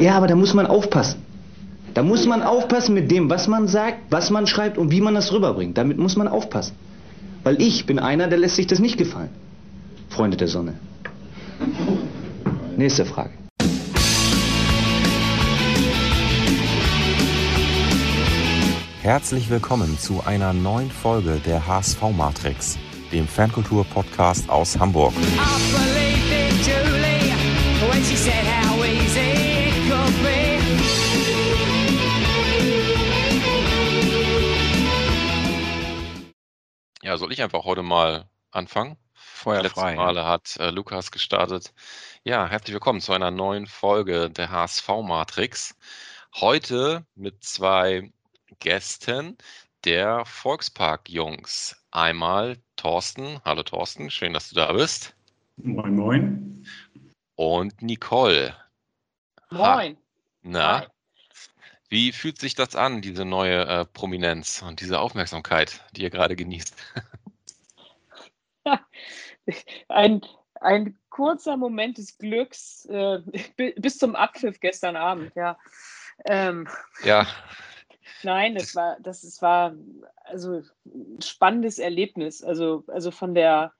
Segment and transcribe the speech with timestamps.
[0.00, 1.22] ja, aber da muss man aufpassen.
[1.94, 5.14] Da muss man aufpassen mit dem, was man sagt, was man schreibt und wie man
[5.14, 5.76] das rüberbringt.
[5.76, 6.74] Damit muss man aufpassen.
[7.42, 9.30] Weil ich bin einer, der lässt sich das nicht gefallen.
[10.08, 10.74] Freunde der Sonne.
[12.76, 13.30] Nächste Frage.
[19.02, 22.78] Herzlich willkommen zu einer neuen Folge der HSV Matrix,
[23.12, 25.14] dem Fankultur-Podcast aus Hamburg.
[37.10, 38.96] Ja, soll ich einfach heute mal anfangen?
[39.14, 39.96] Feuer Letzte frei.
[39.96, 41.74] Male hat äh, Lukas gestartet.
[42.22, 45.76] Ja, herzlich willkommen zu einer neuen Folge der HSV Matrix.
[46.36, 48.12] Heute mit zwei
[48.60, 49.36] Gästen
[49.84, 51.84] der Volkspark-Jungs.
[51.90, 53.40] Einmal Thorsten.
[53.44, 55.16] Hallo Thorsten, schön, dass du da bist.
[55.56, 56.64] Moin, moin.
[57.34, 58.54] Und Nicole.
[59.50, 59.74] Ha.
[59.74, 59.96] Moin.
[60.42, 60.86] Na, Hi.
[61.90, 66.36] Wie fühlt sich das an, diese neue äh, Prominenz und diese Aufmerksamkeit, die ihr gerade
[66.36, 66.74] genießt?
[69.88, 70.20] Ein,
[70.60, 73.18] ein kurzer Moment des Glücks äh,
[73.56, 75.58] bi- bis zum Abpfiff gestern Abend, ja.
[76.26, 76.68] Ähm,
[77.02, 77.26] Ja,
[78.22, 79.74] nein, das war, das es war
[80.24, 82.42] also ein spannendes Erlebnis.
[82.44, 83.72] Also, also von der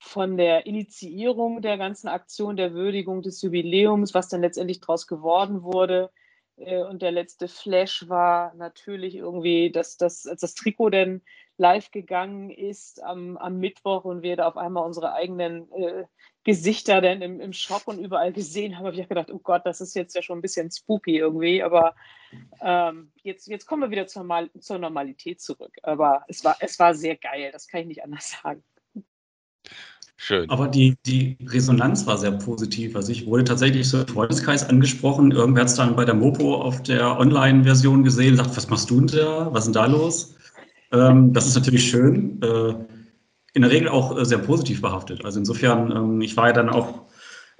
[0.00, 5.62] von der Initiierung der ganzen Aktion, der Würdigung des Jubiläums, was dann letztendlich daraus geworden
[5.62, 6.10] wurde.
[6.56, 11.22] Äh, Und der letzte Flash war natürlich irgendwie, dass das, als das Trikot dann
[11.56, 16.04] live gegangen ist am, am Mittwoch und wir da auf einmal unsere eigenen äh,
[16.42, 19.80] Gesichter dann im, im Schock und überall gesehen haben, habe ich gedacht, oh Gott, das
[19.80, 21.94] ist jetzt ja schon ein bisschen spooky irgendwie, aber
[22.60, 25.74] ähm, jetzt, jetzt kommen wir wieder zur, Mal zur Normalität zurück.
[25.82, 28.62] Aber es war, es war sehr geil, das kann ich nicht anders sagen.
[30.16, 30.48] Schön.
[30.50, 32.96] Aber die, die Resonanz war sehr positiv.
[32.96, 35.32] Also ich wurde tatsächlich so im Freundeskreis angesprochen.
[35.32, 39.00] Irgendwer hat es dann bei der Mopo auf der Online-Version gesehen, sagt, was machst du
[39.00, 39.48] denn da?
[39.52, 40.36] Was ist denn da los?
[40.92, 42.40] Ähm, das ist natürlich schön.
[42.42, 42.74] Äh,
[43.54, 45.24] in der Regel auch äh, sehr positiv behaftet.
[45.24, 47.02] Also insofern, ähm, ich war ja dann auch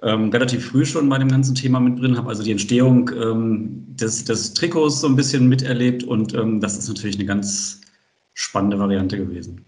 [0.03, 3.87] ähm, relativ früh schon bei dem ganzen Thema mit drin, habe also die Entstehung ähm,
[3.89, 7.81] des, des Trikots so ein bisschen miterlebt und ähm, das ist natürlich eine ganz
[8.35, 9.65] spannende Variante gewesen.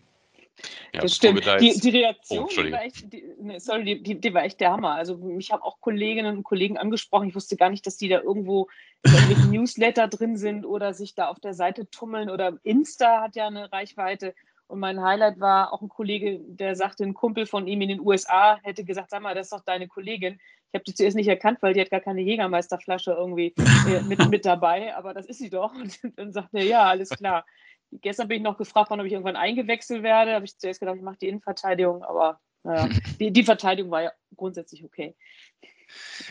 [0.96, 1.44] Ja, das stimmt.
[1.60, 2.76] Die, die Oh, Reaktion, die Entschuldige.
[2.76, 4.92] war, echt, die, nee, sorry, die, die, die war echt der Hammer.
[4.92, 7.28] Also mich haben auch Kolleginnen und Kollegen angesprochen.
[7.28, 8.68] Ich wusste gar nicht, dass die da irgendwo
[9.02, 12.30] in irgendwelchen Newsletter drin sind oder sich da auf der Seite tummeln.
[12.30, 14.34] Oder Insta hat ja eine Reichweite.
[14.68, 18.00] Und mein Highlight war auch ein Kollege, der sagte, ein Kumpel von ihm in den
[18.00, 20.40] USA hätte gesagt, sag mal, das ist doch deine Kollegin.
[20.72, 23.54] Ich habe die zuerst nicht erkannt, weil die hat gar keine Jägermeisterflasche irgendwie
[23.88, 25.74] äh, mit, mit dabei, aber das ist sie doch.
[25.74, 27.44] Und dann sagt er, ja, alles klar.
[27.92, 30.34] Gestern bin ich noch gefragt worden, ob ich irgendwann eingewechselt werde.
[30.34, 32.88] Habe ich zuerst gedacht, ich mache die Innenverteidigung, aber naja,
[33.20, 35.14] die, die Verteidigung war ja grundsätzlich okay.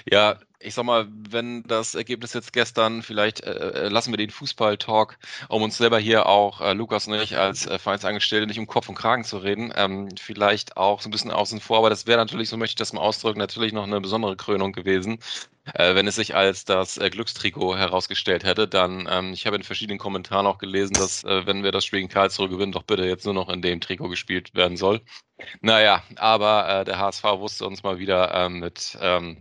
[0.10, 5.18] Ja, ich sag mal, wenn das Ergebnis jetzt gestern, vielleicht äh, lassen wir den Fußball-Talk,
[5.50, 8.90] um uns selber hier auch, äh, Lukas und ich als äh, Vereinsangestellte, nicht um Kopf
[8.90, 12.18] und Kragen zu reden, ähm, vielleicht auch so ein bisschen außen vor, aber das wäre
[12.18, 15.20] natürlich, so möchte ich das mal ausdrücken, natürlich noch eine besondere Krönung gewesen,
[15.74, 18.68] äh, wenn es sich als das äh, Glückstrikot herausgestellt hätte.
[18.68, 22.00] Dann, ähm, ich habe in verschiedenen Kommentaren auch gelesen, dass, äh, wenn wir das Spiel
[22.00, 25.02] in Karlsruhe gewinnen, doch bitte jetzt nur noch in dem Trikot gespielt werden soll.
[25.62, 29.40] Naja, aber äh, der HSV wusste uns mal wieder ähm, mit, ähm,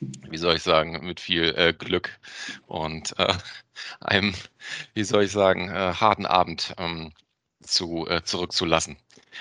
[0.00, 2.18] wie soll ich sagen, mit viel äh, Glück
[2.66, 3.34] und äh,
[4.00, 4.34] einem,
[4.94, 7.12] wie soll ich sagen, äh, harten Abend ähm,
[7.62, 8.96] zu, äh, zurückzulassen.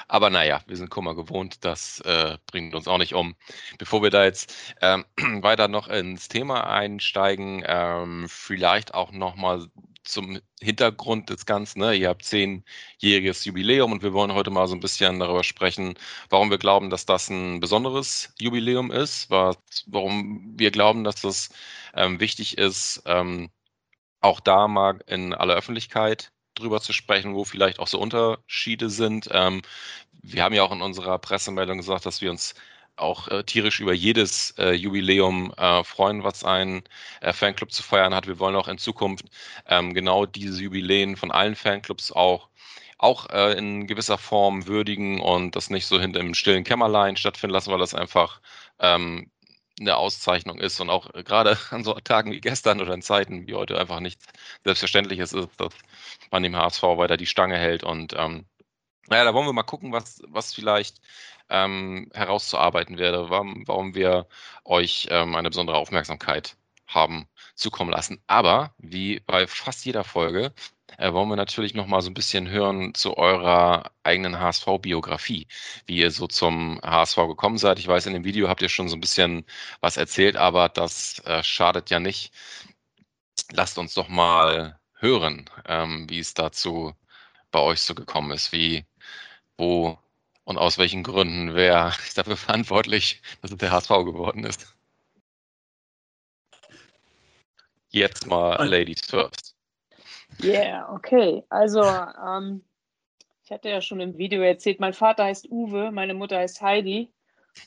[0.08, 3.36] Aber naja, wir sind Kummer gewohnt, das äh, bringt uns auch nicht um.
[3.78, 5.06] Bevor wir da jetzt ähm,
[5.44, 9.68] weiter noch ins Thema einsteigen, ähm, vielleicht auch nochmal
[10.04, 11.80] zum Hintergrund des Ganzen.
[11.80, 11.94] Ne?
[11.96, 15.96] Ihr habt zehnjähriges Jubiläum und wir wollen heute mal so ein bisschen darüber sprechen,
[16.30, 19.58] warum wir glauben, dass das ein besonderes Jubiläum ist, was,
[19.88, 21.50] warum wir glauben, dass das
[21.94, 23.50] ähm, wichtig ist, ähm,
[24.22, 29.30] auch da mal in aller Öffentlichkeit drüber zu sprechen, wo vielleicht auch so Unterschiede sind.
[29.32, 29.62] Ähm,
[30.22, 32.56] wir haben ja auch in unserer Pressemeldung gesagt, dass wir uns
[32.98, 36.84] auch äh, tierisch über jedes äh, Jubiläum äh, freuen, was ein
[37.22, 38.28] äh, Fanclub zu feiern hat.
[38.28, 39.26] Wir wollen auch in Zukunft
[39.68, 42.50] ähm, genau diese Jubiläen von allen Fanclubs auch
[43.00, 47.54] auch äh, in gewisser Form würdigen und das nicht so hinter im stillen Kämmerlein stattfinden
[47.54, 48.42] lassen, weil das einfach
[48.80, 49.32] ähm,
[49.80, 53.48] eine Auszeichnung ist und auch äh, gerade an so Tagen wie gestern oder in Zeiten
[53.48, 54.22] wie heute einfach nicht
[54.64, 55.74] selbstverständlich ist, dass
[56.32, 58.46] man dem HSV weiter die Stange hält und ähm,
[59.10, 61.02] naja, da wollen wir mal gucken, was, was vielleicht
[61.50, 64.28] ähm, herauszuarbeiten werde, warum, warum wir
[64.66, 66.56] euch ähm, eine besondere Aufmerksamkeit
[66.88, 68.22] haben zukommen lassen.
[68.28, 70.54] Aber wie bei fast jeder Folge
[71.00, 75.48] äh, wollen wir natürlich noch mal so ein bisschen hören zu eurer eigenen HSV-Biografie,
[75.86, 77.80] wie ihr so zum HSV gekommen seid.
[77.80, 79.46] Ich weiß, in dem Video habt ihr schon so ein bisschen
[79.82, 82.34] was erzählt, aber das äh, schadet ja nicht.
[83.52, 86.94] Lasst uns doch mal hören, ähm, wie es dazu
[87.52, 88.86] bei euch so gekommen ist, wie,
[89.58, 89.98] wo
[90.44, 94.76] und aus welchen Gründen, wer ist dafür verantwortlich, dass es der HSV geworden ist.
[97.92, 99.59] Jetzt mal Ladies first.
[100.42, 101.44] Yeah, okay.
[101.50, 102.64] Also, ähm,
[103.44, 107.12] ich hatte ja schon im Video erzählt, mein Vater heißt Uwe, meine Mutter heißt Heidi.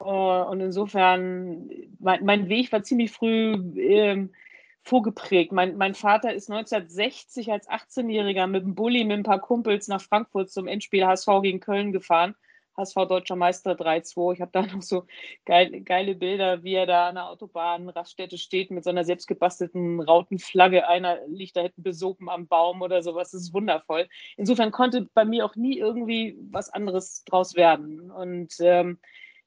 [0.00, 1.69] Uh, und insofern,
[1.99, 4.32] mein, mein, Weg war ziemlich früh ähm,
[4.82, 5.53] vorgeprägt.
[5.53, 10.00] Mein, mein, Vater ist 1960 als 18-Jähriger mit dem Bulli mit ein paar Kumpels nach
[10.00, 12.35] Frankfurt zum Endspiel HSV gegen Köln gefahren.
[12.77, 14.35] HSV Deutscher Meister 3-2.
[14.35, 15.07] Ich habe da noch so
[15.45, 20.01] geil, geile Bilder, wie er da an der Autobahn Raststätte steht mit so einer selbstgebastelten
[20.01, 20.89] Rautenflagge.
[20.89, 23.31] Einer liegt da hinten besopen am Baum oder sowas.
[23.31, 24.09] Das ist wundervoll.
[24.37, 28.11] Insofern konnte bei mir auch nie irgendwie was anderes draus werden.
[28.11, 28.99] Und ähm,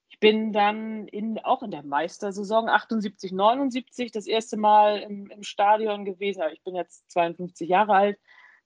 [0.08, 5.42] ich bin dann in, auch in der Meistersaison 78, 79 das erste Mal im, im
[5.42, 6.42] Stadion gewesen.
[6.52, 8.18] Ich bin jetzt 52 Jahre alt.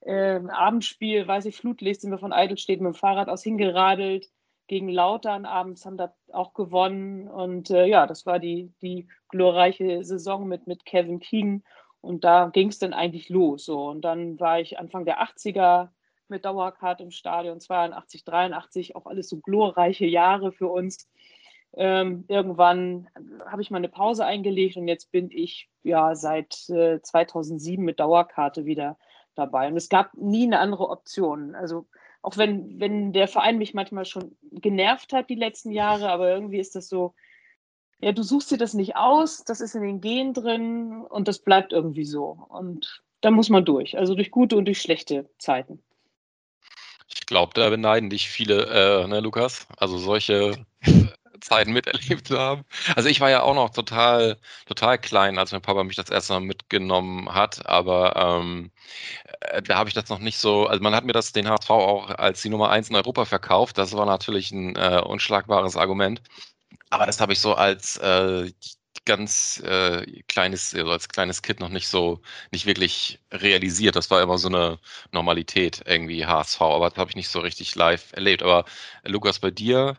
[0.03, 4.31] Ähm, Abendspiel, weiß ich, Flutlicht, sind wir von Eidelstedt mit dem Fahrrad aus hingeradelt
[4.70, 7.26] gegen Lautern abends, haben da auch gewonnen.
[7.26, 11.64] Und äh, ja, das war die, die glorreiche Saison mit, mit Kevin Keegan.
[12.00, 13.64] Und da ging es dann eigentlich los.
[13.64, 13.88] So.
[13.88, 15.88] Und dann war ich Anfang der 80er
[16.28, 21.11] mit Dauerkarte im Stadion, 82, 83, auch alles so glorreiche Jahre für uns.
[21.75, 23.08] Ähm, irgendwann
[23.46, 27.99] habe ich mal eine Pause eingelegt und jetzt bin ich ja seit äh, 2007 mit
[27.99, 28.96] Dauerkarte wieder
[29.34, 29.66] dabei.
[29.66, 31.56] Und es gab nie eine andere Option.
[31.56, 31.87] Also
[32.22, 36.58] auch wenn, wenn der Verein mich manchmal schon genervt hat die letzten Jahre, aber irgendwie
[36.58, 37.14] ist das so,
[38.00, 41.38] ja, du suchst dir das nicht aus, das ist in den Genen drin und das
[41.38, 42.38] bleibt irgendwie so.
[42.49, 45.82] Und da muss man durch, also durch gute und durch schlechte Zeiten.
[47.08, 49.66] Ich glaube, da beneiden dich viele, äh, ne, Lukas?
[49.76, 50.64] Also solche
[51.40, 52.64] Zeiten miterlebt zu haben.
[52.96, 56.34] Also ich war ja auch noch total, total klein, als mein Papa mich das erste
[56.34, 58.70] Mal mitgenommen hat, aber ähm,
[59.40, 61.70] äh, da habe ich das noch nicht so, also man hat mir das den HSV
[61.70, 63.78] auch als die Nummer eins in Europa verkauft.
[63.78, 66.22] Das war natürlich ein äh, unschlagbares Argument.
[66.90, 68.52] Aber das habe ich so als äh,
[69.04, 72.20] ganz äh, kleines, also als kleines Kind noch nicht so,
[72.52, 73.96] nicht wirklich realisiert.
[73.96, 74.78] Das war immer so eine
[75.12, 78.42] Normalität, irgendwie HSV, aber das habe ich nicht so richtig live erlebt.
[78.42, 78.64] Aber
[79.04, 79.96] Lukas, bei dir,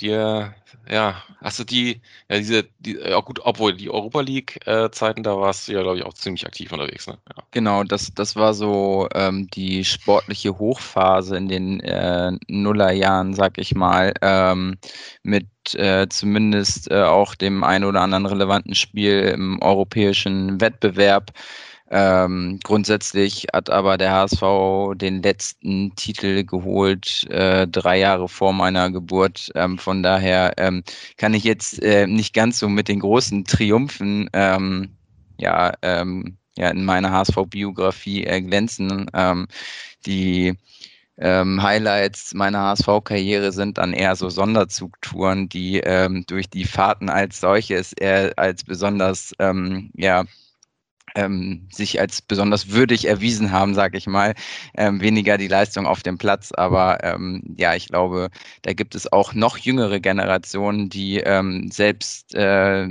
[0.00, 0.54] dir,
[0.90, 5.38] ja, hast du die, ja, diese, die, ja gut, obwohl die Europa League-Zeiten, äh, da
[5.38, 7.18] warst du ja, glaube ich, auch ziemlich aktiv unterwegs, ne?
[7.28, 7.42] Ja.
[7.50, 13.74] Genau, das, das war so ähm, die sportliche Hochphase in den äh, Nullerjahren, sag ich
[13.74, 14.78] mal, ähm,
[15.22, 21.32] mit äh, zumindest äh, auch dem ein oder anderen relevanten Spiel im europäischen Wettbewerb.
[21.94, 28.90] Ähm, grundsätzlich hat aber der HSV den letzten Titel geholt, äh, drei Jahre vor meiner
[28.90, 29.50] Geburt.
[29.54, 30.84] Ähm, von daher ähm,
[31.18, 34.96] kann ich jetzt äh, nicht ganz so mit den großen Triumphen ähm,
[35.38, 39.10] ja, ähm, ja, in meiner HSV-Biografie äh, glänzen.
[39.12, 39.46] Ähm,
[40.06, 40.54] die
[41.18, 47.38] ähm, Highlights meiner HSV-Karriere sind dann eher so Sonderzugtouren, die ähm, durch die Fahrten als
[47.40, 50.24] solches eher als besonders ähm, ja,
[51.14, 54.34] ähm, sich als besonders würdig erwiesen haben, sage ich mal.
[54.76, 58.30] Ähm, weniger die Leistung auf dem Platz, aber ähm, ja, ich glaube,
[58.62, 62.88] da gibt es auch noch jüngere Generationen, die ähm, selbst äh,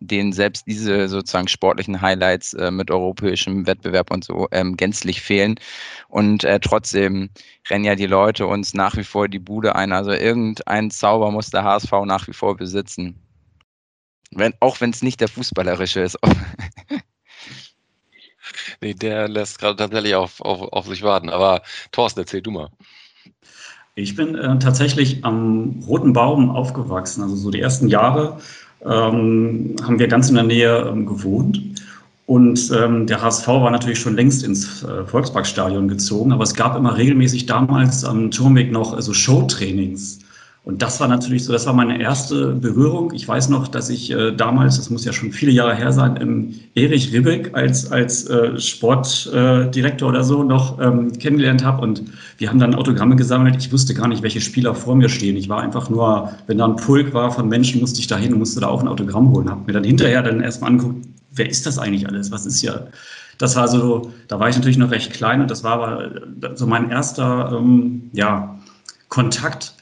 [0.00, 5.56] denen selbst diese sozusagen sportlichen Highlights äh, mit europäischem Wettbewerb und so ähm, gänzlich fehlen.
[6.08, 7.30] Und äh, trotzdem
[7.68, 9.92] rennen ja die Leute uns nach wie vor die Bude ein.
[9.92, 13.16] Also irgendein Zauber muss der HSV nach wie vor besitzen.
[14.30, 16.18] Wenn, auch wenn es nicht der fußballerische ist.
[18.80, 21.30] Nee, der lässt gerade tatsächlich auf, auf, auf sich warten.
[21.30, 22.68] Aber Thorsten, erzähl du mal.
[23.94, 27.22] Ich bin äh, tatsächlich am Roten Baum aufgewachsen.
[27.22, 28.38] Also so die ersten Jahre
[28.84, 31.60] ähm, haben wir ganz in der Nähe ähm, gewohnt.
[32.26, 36.76] Und ähm, der HSV war natürlich schon längst ins äh, Volksparkstadion gezogen, aber es gab
[36.76, 40.20] immer regelmäßig damals am Turmweg noch also Showtrainings.
[40.68, 43.14] Und das war natürlich so, das war meine erste Berührung.
[43.14, 46.16] Ich weiß noch, dass ich äh, damals, das muss ja schon viele Jahre her sein,
[46.16, 51.80] im Erich Ribbeck als, als äh, Sportdirektor äh, oder so noch ähm, kennengelernt habe.
[51.80, 52.02] Und
[52.36, 53.56] wir haben dann Autogramme gesammelt.
[53.56, 55.38] Ich wusste gar nicht, welche Spieler vor mir stehen.
[55.38, 58.34] Ich war einfach nur, wenn da ein Pulk war von Menschen, musste ich da hin
[58.34, 59.48] und musste da auch ein Autogramm holen.
[59.48, 62.30] Habe mir dann hinterher dann erstmal angeguckt, wer ist das eigentlich alles?
[62.30, 62.88] Was ist ja
[63.38, 66.10] das war so, da war ich natürlich noch recht klein und das war aber
[66.56, 68.58] so mein erster ähm, ja,
[69.08, 69.77] Kontakt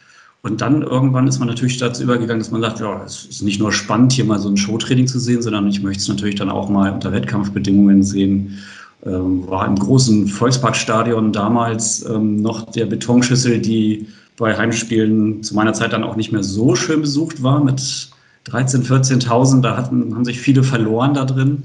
[0.47, 3.59] und dann irgendwann ist man natürlich dazu übergegangen, dass man sagt, ja, es ist nicht
[3.59, 6.51] nur spannend, hier mal so ein Showtraining zu sehen, sondern ich möchte es natürlich dann
[6.51, 8.59] auch mal unter Wettkampfbedingungen sehen.
[9.05, 15.73] Ähm, war im großen Volksparkstadion damals ähm, noch der Betonschüssel, die bei Heimspielen zu meiner
[15.73, 19.63] Zeit dann auch nicht mehr so schön besucht war mit 13.000, 14.000.
[19.63, 21.65] Da hatten, haben sich viele verloren da drin.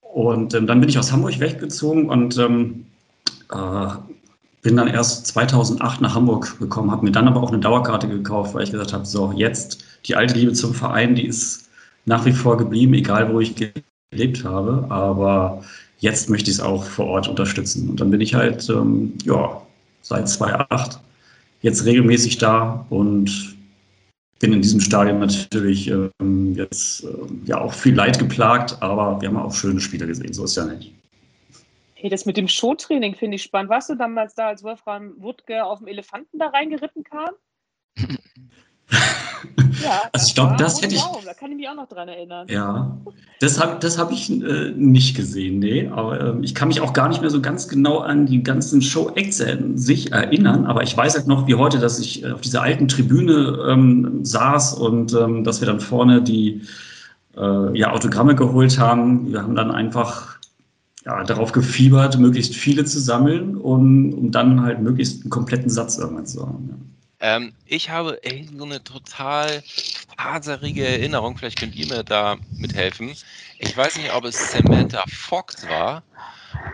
[0.00, 2.86] Und ähm, dann bin ich aus Hamburg weggezogen und ähm,
[3.52, 3.86] äh,
[4.62, 8.54] bin dann erst 2008 nach Hamburg gekommen, habe mir dann aber auch eine Dauerkarte gekauft,
[8.54, 11.68] weil ich gesagt habe, so jetzt die alte Liebe zum Verein, die ist
[12.06, 14.86] nach wie vor geblieben, egal wo ich gelebt habe.
[14.88, 15.62] Aber
[16.00, 17.88] jetzt möchte ich es auch vor Ort unterstützen.
[17.90, 19.62] Und dann bin ich halt, ähm, ja,
[20.02, 21.00] seit 2008
[21.62, 23.56] jetzt regelmäßig da und
[24.40, 27.08] bin in diesem Stadion natürlich ähm, jetzt äh,
[27.44, 30.64] ja auch viel Leid geplagt, aber wir haben auch schöne Spiele gesehen, so ist ja
[30.64, 30.97] nicht.
[32.00, 33.70] Hey, das mit dem Showtraining finde ich spannend.
[33.70, 37.30] Warst du damals da, als Wolfram Wuttke auf dem Elefanten da reingeritten kam?
[39.84, 41.02] Ja, also ich glaube, das hätte ich.
[41.24, 42.48] Da kann ich mich auch noch dran erinnern.
[42.50, 42.98] Ja,
[43.38, 45.88] das habe das hab ich äh, nicht gesehen, nee.
[45.88, 48.82] Aber äh, ich kann mich auch gar nicht mehr so ganz genau an die ganzen
[48.82, 50.66] Show-Acts sich erinnern.
[50.66, 54.24] Aber ich weiß halt noch wie heute, dass ich äh, auf dieser alten Tribüne ähm,
[54.24, 56.62] saß und ähm, dass wir dann vorne die
[57.36, 59.30] äh, ja, Autogramme geholt haben.
[59.30, 60.37] Wir haben dann einfach
[61.08, 65.96] ja, darauf gefiebert, möglichst viele zu sammeln, um, um dann halt möglichst einen kompletten Satz
[65.96, 66.68] irgendwann zu haben.
[66.68, 67.36] Ja.
[67.36, 68.20] Ähm, ich habe
[68.56, 69.62] so eine total
[70.18, 71.38] faserige Erinnerung.
[71.38, 73.12] Vielleicht könnt ihr mir da mithelfen.
[73.58, 76.02] Ich weiß nicht, ob es Samantha Fox war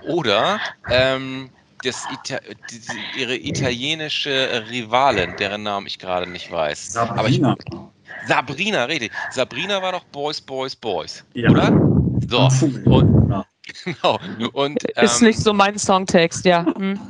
[0.08, 0.58] oder
[0.90, 1.50] ähm,
[1.84, 6.92] das Ita die, ihre italienische Rivalin, deren Namen ich gerade nicht weiß.
[6.92, 7.56] Sabrina.
[7.58, 9.12] Ich, Sabrina, richtig.
[9.30, 11.24] Sabrina war doch Boys, Boys, Boys.
[11.34, 11.50] Ja.
[11.50, 11.93] Oder?
[12.28, 12.48] So.
[12.90, 13.46] Und, ja.
[13.84, 14.20] Genau.
[14.52, 16.66] Und, ähm, Ist nicht so mein Songtext, ja.
[16.66, 17.00] Hm.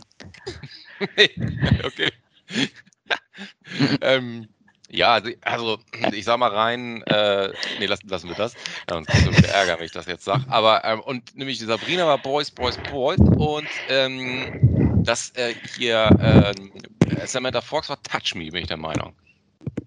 [1.84, 2.10] okay.
[4.00, 4.48] ähm,
[4.94, 5.78] ja, also, also,
[6.12, 8.54] ich sag mal rein, äh, nee, lassen, lassen wir das.
[8.88, 10.44] Sonst kriegst du wieder Ärger, wenn ich das jetzt sage.
[10.48, 16.08] Aber, ähm, und nämlich die Sabrina war Boys, Boys, Boys und ähm, das äh, hier,
[16.20, 19.14] äh, Samantha Fox war Touch Me, bin ich der Meinung.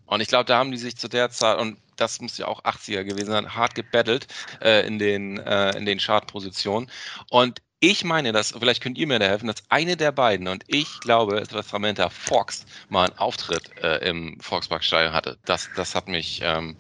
[0.08, 2.64] Und ich glaube, da haben die sich zu der Zeit, und das muss ja auch
[2.64, 4.28] 80er gewesen sein, hart gebettelt
[4.62, 6.90] äh, in den, äh, in den Chartpositionen.
[7.30, 10.64] Und ich meine, dass, vielleicht könnt ihr mir da helfen, dass eine der beiden, und
[10.68, 15.38] ich glaube, es war Samantha Fox, mal einen Auftritt äh, im Volksparkstadion hatte.
[15.46, 16.78] Das, das hat mich, ähm,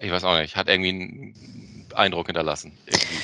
[0.00, 2.76] ich weiß auch nicht, hat irgendwie einen Eindruck hinterlassen.
[2.86, 3.22] Irgendwie.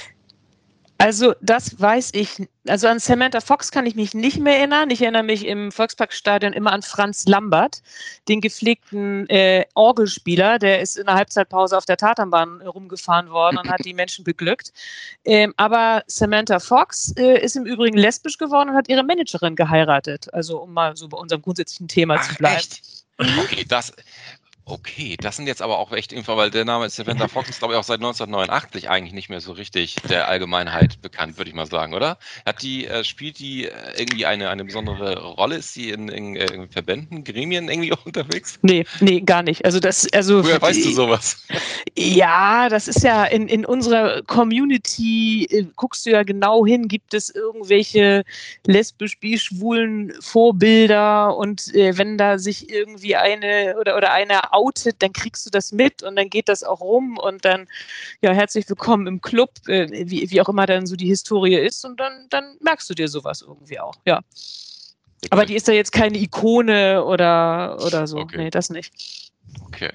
[1.00, 2.48] Also das weiß ich.
[2.66, 4.90] Also an Samantha Fox kann ich mich nicht mehr erinnern.
[4.90, 7.82] Ich erinnere mich im Volksparkstadion immer an Franz Lambert,
[8.26, 10.58] den gepflegten äh, Orgelspieler.
[10.58, 14.72] Der ist in der Halbzeitpause auf der Tatanbahn rumgefahren worden und hat die Menschen beglückt.
[15.24, 20.26] Ähm, aber Samantha Fox äh, ist im Übrigen lesbisch geworden und hat ihre Managerin geheiratet.
[20.34, 22.56] Also um mal so bei unserem grundsätzlichen Thema Ach, zu bleiben.
[22.56, 22.82] Echt?
[23.18, 23.92] Okay, das,
[24.70, 27.72] Okay, das sind jetzt aber auch echt Info, weil der Name Samantha Fox ist, glaube
[27.72, 31.64] ich, auch seit 1989 eigentlich nicht mehr so richtig der Allgemeinheit bekannt, würde ich mal
[31.64, 32.18] sagen, oder?
[32.44, 35.56] Hat die, äh, spielt die äh, irgendwie eine, eine besondere Rolle?
[35.56, 38.58] Ist sie in, in, äh, in Verbänden, Gremien irgendwie auch unterwegs?
[38.60, 39.64] Nee, nee, gar nicht.
[39.64, 40.44] Also das, also.
[40.44, 41.42] Woher weißt du sowas?
[42.00, 47.12] Ja, das ist ja in, in unserer Community, äh, guckst du ja genau hin, gibt
[47.12, 48.24] es irgendwelche
[48.66, 55.12] lesbisch, bischwulen Vorbilder und äh, wenn da sich irgendwie eine oder, oder eine outet, dann
[55.12, 57.66] kriegst du das mit und dann geht das auch rum und dann,
[58.20, 61.84] ja, herzlich willkommen im Club, äh, wie, wie auch immer dann so die Historie ist
[61.84, 64.18] und dann, dann merkst du dir sowas irgendwie auch, ja.
[64.18, 65.28] Okay.
[65.30, 68.18] Aber die ist da jetzt keine Ikone oder, oder so.
[68.18, 68.36] Okay.
[68.36, 68.92] Nee, das nicht.
[69.66, 69.90] Okay.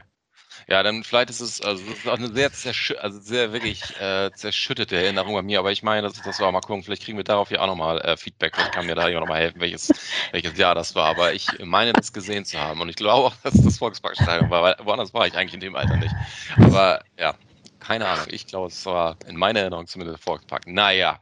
[0.67, 3.98] Ja, dann vielleicht ist es, also das ist auch eine sehr, zerschü also sehr wirklich
[4.00, 7.17] äh, zerschüttete Erinnerung bei mir, aber ich meine, das, das war mal gucken, vielleicht kriegen
[7.17, 9.91] wir darauf ja auch nochmal äh, Feedback, vielleicht kann mir da jemand nochmal helfen, welches,
[10.32, 13.36] welches Jahr das war, aber ich meine, das gesehen zu haben und ich glaube auch,
[13.43, 16.13] dass das Volksparkstadion war, weil woanders war ich eigentlich in dem Alter nicht.
[16.58, 17.36] Aber ja,
[17.79, 20.67] keine Ahnung, ich glaube, es war in meiner Erinnerung zumindest Volkspark.
[20.67, 21.20] Naja,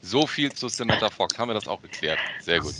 [0.00, 2.18] so viel zu Samantha Fox, haben wir das auch geklärt.
[2.38, 2.74] Sehr gut.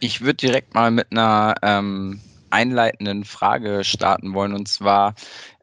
[0.00, 2.20] Ich würde direkt mal mit einer ähm,
[2.54, 4.54] einleitenden Frage starten wollen.
[4.54, 5.14] Und zwar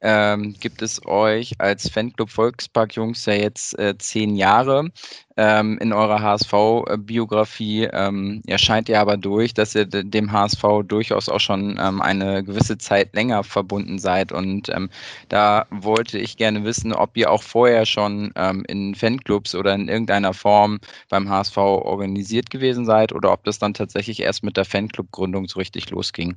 [0.02, 4.90] ähm, gibt es euch als Fanclub Volkspark Jungs ja jetzt äh, zehn Jahre.
[5.38, 11.40] Ähm, in eurer HSV-Biografie ähm, erscheint ihr aber durch, dass ihr dem HSV durchaus auch
[11.40, 14.32] schon ähm, eine gewisse Zeit länger verbunden seid.
[14.34, 14.90] Und ähm,
[15.30, 19.88] da wollte ich gerne wissen, ob ihr auch vorher schon ähm, in Fanclubs oder in
[19.88, 20.80] irgendeiner Form
[21.10, 25.60] beim HSV organisiert gewesen seid oder ob das dann tatsächlich erst mit der Fanclub-Gründung so
[25.60, 26.36] richtig losging.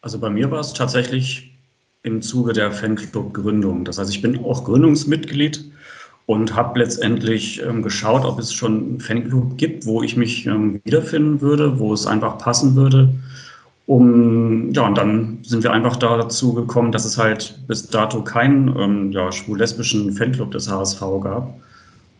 [0.00, 1.52] Also bei mir war es tatsächlich
[2.02, 3.84] im Zuge der Fanclub-Gründung.
[3.84, 5.64] Das heißt, ich bin auch Gründungsmitglied
[6.26, 10.80] und habe letztendlich ähm, geschaut, ob es schon einen Fanclub gibt, wo ich mich ähm,
[10.84, 13.08] wiederfinden würde, wo es einfach passen würde.
[13.86, 18.68] Um, ja, und dann sind wir einfach dazu gekommen, dass es halt bis dato keinen
[18.78, 21.58] ähm, ja, schwul-lesbischen Fanclub des HSV gab.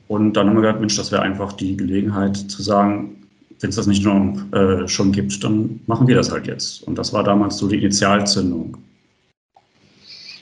[0.08, 3.17] Und dann haben wir gedacht, Mensch, das wäre einfach die Gelegenheit zu sagen,
[3.60, 6.82] wenn es das nicht nur äh, schon gibt, dann machen wir das halt jetzt.
[6.82, 8.76] Und das war damals so die Initialzündung.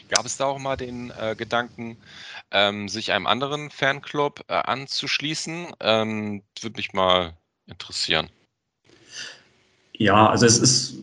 [0.08, 1.96] Gab es da auch mal den äh, Gedanken,
[2.52, 5.68] ähm, sich einem anderen Fanclub äh, anzuschließen?
[5.80, 7.32] Ähm, würde mich mal
[7.66, 8.28] interessieren.
[9.94, 11.02] Ja, also es ist,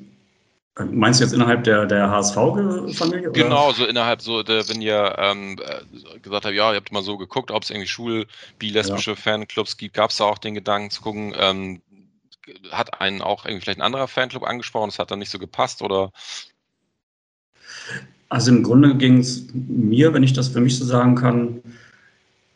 [0.77, 3.31] meinst du jetzt innerhalb der, der HSV-Familie?
[3.31, 7.03] Genau, so innerhalb so, der, wenn ihr ähm, äh, gesagt habt, ja, ihr habt mal
[7.03, 8.27] so geguckt, ob es irgendwie schwul,
[8.59, 9.17] bi, lesbische ja.
[9.17, 11.81] Fanclubs gibt, gab es da auch den Gedanken zu gucken, ähm,
[12.71, 15.81] hat einen auch irgendwie vielleicht ein anderer Fanclub angesprochen, das hat dann nicht so gepasst
[15.81, 16.11] oder?
[18.29, 21.61] Also im Grunde ging es mir, wenn ich das für mich so sagen kann,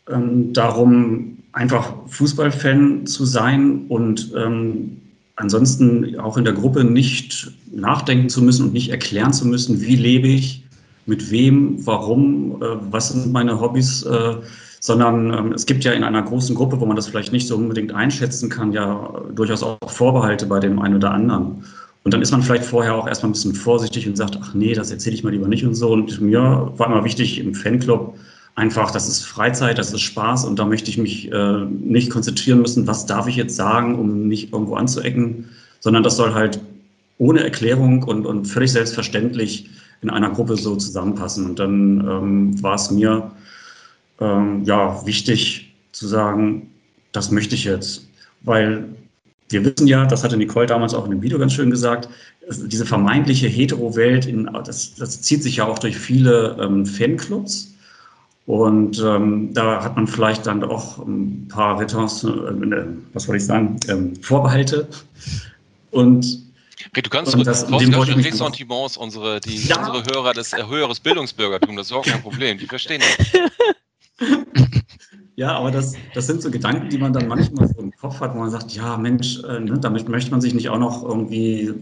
[0.10, 5.02] ähm, darum, einfach Fußballfan zu sein und ähm,
[5.36, 9.96] ansonsten auch in der Gruppe nicht nachdenken zu müssen und nicht erklären zu müssen, wie
[9.96, 10.64] lebe ich,
[11.06, 14.36] mit wem, warum, äh, was sind meine Hobbys, äh,
[14.88, 17.58] sondern ähm, es gibt ja in einer großen Gruppe, wo man das vielleicht nicht so
[17.58, 21.66] unbedingt einschätzen kann, ja durchaus auch Vorbehalte bei dem einen oder anderen.
[22.06, 24.74] Und dann ist man vielleicht vorher auch erstmal ein bisschen vorsichtig und sagt, ach nee,
[24.74, 25.92] das erzähle ich mal lieber nicht und so.
[25.92, 28.16] Und mir war immer wichtig im Fanclub
[28.56, 32.62] einfach, das ist Freizeit, das ist Spaß und da möchte ich mich äh, nicht konzentrieren
[32.62, 35.50] müssen, was darf ich jetzt sagen, um nicht irgendwo anzuecken,
[35.82, 36.62] sondern das soll halt
[37.18, 39.70] ohne Erklärung und, und völlig selbstverständlich
[40.02, 41.46] in einer Gruppe so zusammenpassen.
[41.46, 43.32] Und dann ähm, war es mir
[44.20, 46.72] ähm, ja, wichtig zu sagen,
[47.12, 48.08] das möchte ich jetzt.
[48.42, 48.86] Weil
[49.50, 52.10] wir wissen ja, das hatte Nicole damals auch in dem Video ganz schön gesagt,
[52.50, 54.28] diese vermeintliche Hetero-Welt,
[54.66, 57.74] das, das, zieht sich ja auch durch viele ähm, Fanclubs.
[58.46, 62.30] Und ähm, da hat man vielleicht dann auch ein paar Retons, äh,
[63.14, 64.88] was wollte ich sagen, ähm, Vorbehalte.
[65.92, 66.48] Und
[66.92, 69.78] Okay, du kannst, und das, du Ressentiments unsere, die, ja.
[69.80, 73.42] unsere Hörer des äh, höheres Bildungsbürgertum, das ist auch kein Problem, die verstehen das.
[75.40, 78.34] Ja, aber das, das sind so Gedanken, die man dann manchmal so im Kopf hat,
[78.34, 81.76] wo man sagt, ja, Mensch, äh, ne, damit möchte man sich nicht auch noch irgendwie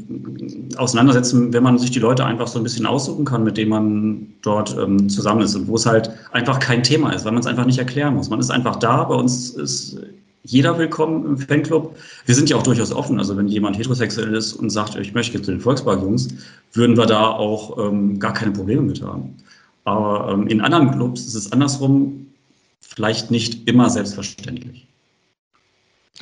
[0.75, 4.27] auseinandersetzen, wenn man sich die Leute einfach so ein bisschen aussuchen kann, mit denen man
[4.41, 7.47] dort ähm, zusammen ist und wo es halt einfach kein Thema ist, weil man es
[7.47, 8.29] einfach nicht erklären muss.
[8.29, 10.01] Man ist einfach da, bei uns ist
[10.43, 11.95] jeder willkommen im Fanclub.
[12.25, 13.19] Wir sind ja auch durchaus offen.
[13.19, 16.27] Also wenn jemand heterosexuell ist und sagt, ich möchte zu den Volkspark-Jungs,
[16.73, 19.33] würden wir da auch ähm, gar keine Probleme mit haben.
[19.85, 22.33] Aber ähm, in anderen Clubs ist es andersrum
[22.81, 24.85] vielleicht nicht immer selbstverständlich.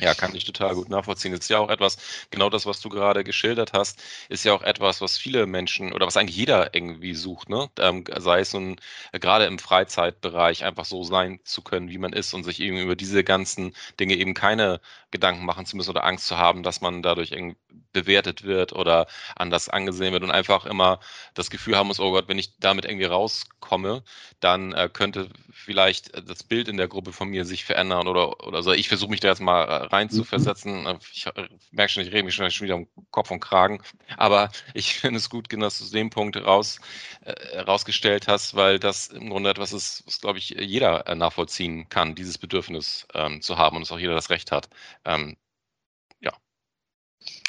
[0.00, 1.30] Ja, kann ich total gut nachvollziehen.
[1.30, 1.98] Das ist ja auch etwas,
[2.30, 6.06] genau das, was du gerade geschildert hast, ist ja auch etwas, was viele Menschen oder
[6.06, 7.70] was eigentlich jeder irgendwie sucht, ne?
[7.78, 8.76] Ähm, sei es nun
[9.12, 12.96] gerade im Freizeitbereich einfach so sein zu können, wie man ist und sich eben über
[12.96, 14.80] diese ganzen Dinge eben keine
[15.12, 17.56] Gedanken machen zu müssen oder Angst zu haben, dass man dadurch irgendwie
[17.94, 21.00] bewertet wird oder anders angesehen wird und einfach immer
[21.32, 24.02] das Gefühl haben muss, oh Gott, wenn ich damit irgendwie rauskomme,
[24.40, 28.62] dann äh, könnte vielleicht das Bild in der Gruppe von mir sich verändern oder, oder
[28.62, 28.72] so.
[28.72, 30.24] Ich versuche mich da jetzt mal äh, rein zu mhm.
[30.24, 30.86] versetzen.
[30.86, 33.82] Äh, ich äh, merke schon, ich rede mich schon wieder um Kopf und Kragen,
[34.18, 36.80] aber ich finde es gut, dass du den Punkt raus,
[37.22, 41.88] äh, rausgestellt hast, weil das im Grunde etwas ist, was, glaube ich, jeder äh, nachvollziehen
[41.88, 44.68] kann, dieses Bedürfnis ähm, zu haben und es auch jeder das Recht hat.
[45.04, 45.36] Ähm.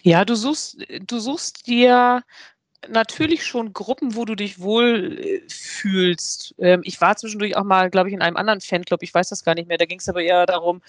[0.05, 2.21] Ja, du suchst, du suchst dir
[2.89, 6.55] natürlich schon Gruppen, wo du dich wohl äh, fühlst.
[6.59, 9.43] Ähm, ich war zwischendurch auch mal, glaube ich, in einem anderen Fanclub, ich weiß das
[9.43, 9.79] gar nicht mehr.
[9.79, 10.81] Da ging es aber eher darum,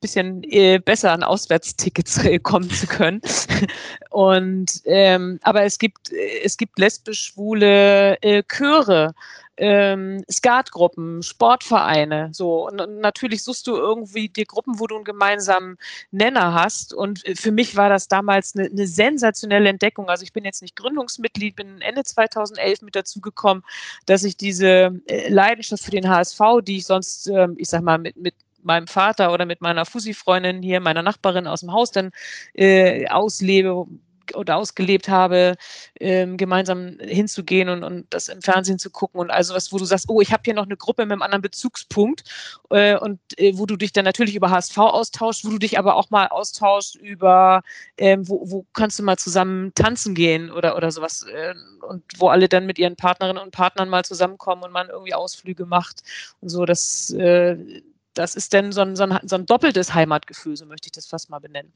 [0.00, 3.20] bisschen äh, besser an Auswärtstickets kommen zu können.
[4.10, 9.14] Und ähm, aber es gibt, es gibt lesbisch-schwule äh, Chöre
[9.60, 12.66] ähm, Skatgruppen, Sportvereine, so.
[12.66, 15.76] Und, und, natürlich suchst du irgendwie die Gruppen, wo du einen gemeinsamen
[16.10, 16.94] Nenner hast.
[16.94, 20.08] Und äh, für mich war das damals eine, eine sensationelle Entdeckung.
[20.08, 23.62] Also ich bin jetzt nicht Gründungsmitglied, bin Ende 2011 mit dazu gekommen,
[24.06, 27.98] dass ich diese äh, Leidenschaft für den HSV, die ich sonst, ähm, ich sag mal,
[27.98, 32.10] mit, mit meinem Vater oder mit meiner Fussi-Freundin hier, meiner Nachbarin aus dem Haus dann
[32.54, 33.86] äh, auslebe,
[34.34, 35.56] oder ausgelebt habe,
[35.98, 39.84] ähm, gemeinsam hinzugehen und, und das im Fernsehen zu gucken und also was, wo du
[39.84, 42.24] sagst, oh, ich habe hier noch eine Gruppe mit einem anderen Bezugspunkt
[42.70, 45.96] äh, und äh, wo du dich dann natürlich über HSV austauschst, wo du dich aber
[45.96, 47.62] auch mal austauschst über,
[47.96, 51.54] ähm, wo, wo kannst du mal zusammen tanzen gehen oder, oder sowas äh,
[51.88, 55.66] und wo alle dann mit ihren Partnerinnen und Partnern mal zusammenkommen und man irgendwie Ausflüge
[55.66, 56.02] macht
[56.40, 57.82] und so, das, äh,
[58.14, 61.06] das ist dann so ein, so, ein, so ein doppeltes Heimatgefühl, so möchte ich das
[61.06, 61.72] fast mal benennen.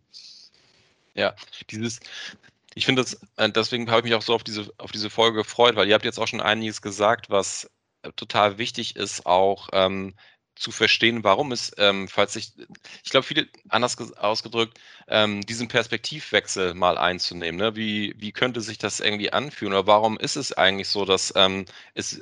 [1.14, 1.34] Ja,
[1.70, 2.00] dieses,
[2.74, 5.38] ich finde das, äh, deswegen habe ich mich auch so auf diese, auf diese Folge
[5.38, 7.70] gefreut, weil ihr habt jetzt auch schon einiges gesagt, was
[8.02, 10.14] äh, total wichtig ist, auch ähm,
[10.56, 12.52] zu verstehen, warum es, ähm, falls ich,
[13.02, 17.58] ich glaube, viele, anders ausgedrückt, ähm, diesen Perspektivwechsel mal einzunehmen.
[17.60, 17.76] Ne?
[17.76, 21.64] Wie, wie könnte sich das irgendwie anfühlen oder warum ist es eigentlich so, dass ähm,
[21.94, 22.20] es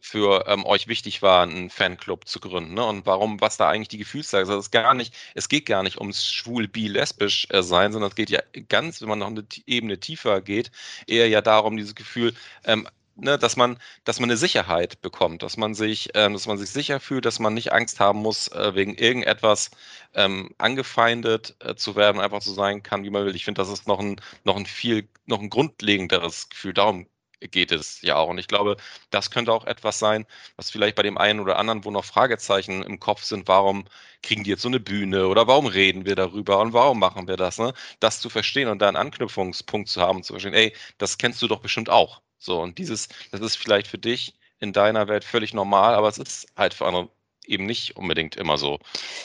[0.00, 2.84] für ähm, euch wichtig war, einen Fanclub zu gründen ne?
[2.84, 4.50] und warum, was da eigentlich die Gefühlslage ist.
[4.50, 8.16] Es, gar nicht, es geht gar nicht ums schwul, bi, lesbisch äh, sein, sondern es
[8.16, 10.70] geht ja ganz, wenn man noch eine Ebene tiefer geht,
[11.06, 15.56] eher ja darum, dieses Gefühl, ähm, ne, dass man, dass man eine Sicherheit bekommt, dass
[15.56, 18.74] man sich, ähm, dass man sich sicher fühlt, dass man nicht Angst haben muss, äh,
[18.74, 19.70] wegen irgendetwas
[20.14, 23.36] ähm, angefeindet äh, zu werden, einfach zu sein kann, wie man will.
[23.36, 26.74] Ich finde, das ist noch ein, noch ein viel, noch ein grundlegenderes Gefühl.
[26.74, 27.06] Darum
[27.40, 28.28] geht es ja auch.
[28.28, 28.76] Und ich glaube,
[29.10, 32.82] das könnte auch etwas sein, was vielleicht bei dem einen oder anderen, wo noch Fragezeichen
[32.82, 33.84] im Kopf sind, warum
[34.22, 37.36] kriegen die jetzt so eine Bühne oder warum reden wir darüber und warum machen wir
[37.36, 37.72] das, ne?
[38.00, 41.48] Das zu verstehen und da einen Anknüpfungspunkt zu haben, zu verstehen, ey, das kennst du
[41.48, 42.22] doch bestimmt auch.
[42.38, 46.18] So, und dieses, das ist vielleicht für dich in deiner Welt völlig normal, aber es
[46.18, 47.10] ist halt für andere
[47.46, 48.78] eben nicht unbedingt immer so.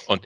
[0.07, 0.25] Und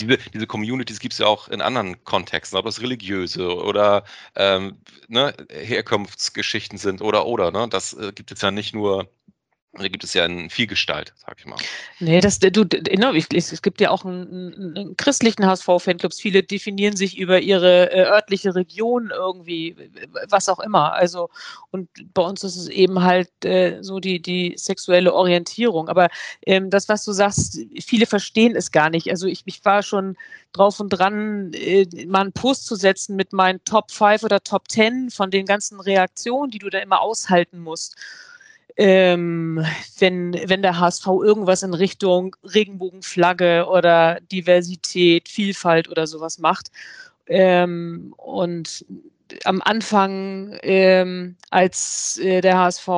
[0.00, 4.04] diese, diese Communities gibt es ja auch in anderen Kontexten, ob das religiöse oder
[4.34, 4.78] ähm,
[5.08, 7.50] ne, Herkunftsgeschichten sind oder oder.
[7.50, 7.68] Ne?
[7.68, 9.08] Das äh, gibt es ja nicht nur
[9.76, 11.56] da gibt es ja in Vielgestalt, sag ich mal.
[11.98, 16.20] Nee, das, du, ne, es gibt ja auch einen, einen christlichen HSV-Fanclubs.
[16.20, 19.76] Viele definieren sich über ihre äh, örtliche Region irgendwie,
[20.28, 20.92] was auch immer.
[20.92, 21.28] Also,
[21.72, 25.88] und bei uns ist es eben halt äh, so die, die sexuelle Orientierung.
[25.88, 26.08] Aber
[26.46, 29.10] ähm, das, was du sagst, viele verstehen es gar nicht.
[29.10, 30.16] Also, ich, ich war schon
[30.52, 34.70] drauf und dran, äh, mal einen Post zu setzen mit meinen Top 5 oder Top
[34.70, 37.96] 10 von den ganzen Reaktionen, die du da immer aushalten musst
[38.76, 39.64] ähm,
[39.98, 46.70] wenn, wenn der HSV irgendwas in Richtung Regenbogenflagge oder Diversität, Vielfalt oder sowas macht.
[47.26, 48.84] Ähm, und
[49.44, 52.88] am Anfang, ähm, als äh, der HSV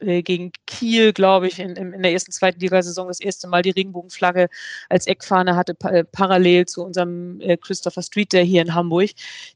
[0.00, 3.70] äh, gegen Kiel, glaube ich, in, in, der ersten, zweiten Ligasaison das erste Mal die
[3.70, 4.48] Regenbogenflagge
[4.88, 9.10] als Eckfahne hatte, pa äh, parallel zu unserem äh, Christopher Street Day hier in Hamburg.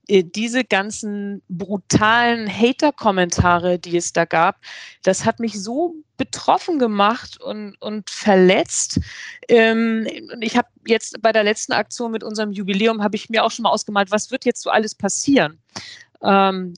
[0.08, 4.56] Äh, diese ganzen brutalen Hater-Kommentare, die es da gab,
[5.02, 9.00] das hat mich so betroffen gemacht und, und verletzt.
[9.48, 10.06] Ähm,
[10.42, 13.62] ich habe jetzt bei der letzten Aktion mit unserem Jubiläum, habe ich mir auch schon
[13.62, 15.58] mal ausgemalt, was wird jetzt so alles passieren?
[16.22, 16.74] Ähm,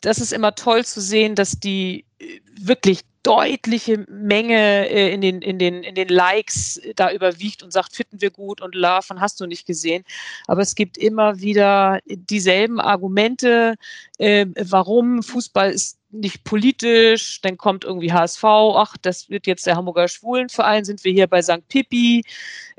[0.00, 5.42] das ist immer toll zu sehen, dass die äh, wirklich deutliche Menge äh, in, den,
[5.42, 9.20] in, den, in den Likes da überwiegt und sagt, finden wir gut und Love und
[9.20, 10.04] hast du nicht gesehen.
[10.46, 13.74] Aber es gibt immer wieder dieselben Argumente,
[14.18, 19.76] äh, warum Fußball ist nicht politisch, dann kommt irgendwie HSV, ach, das wird jetzt der
[19.76, 21.66] Hamburger Schwulenverein, sind wir hier bei St.
[21.68, 22.22] Pippi.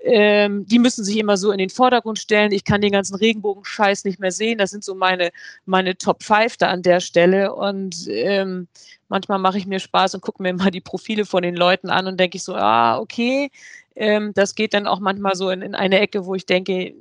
[0.04, 2.52] Ähm, die müssen sich immer so in den Vordergrund stellen.
[2.52, 4.58] Ich kann den ganzen Regenbogen-Scheiß nicht mehr sehen.
[4.58, 5.32] Das sind so meine,
[5.66, 7.54] meine Top 5 da an der Stelle.
[7.54, 8.68] Und ähm,
[9.10, 12.08] manchmal mache ich mir Spaß und gucke mir mal die Profile von den Leuten an
[12.08, 13.52] und denke ich so, ah, okay,
[13.96, 16.94] ähm, das geht dann auch manchmal so in, in eine Ecke, wo ich denke,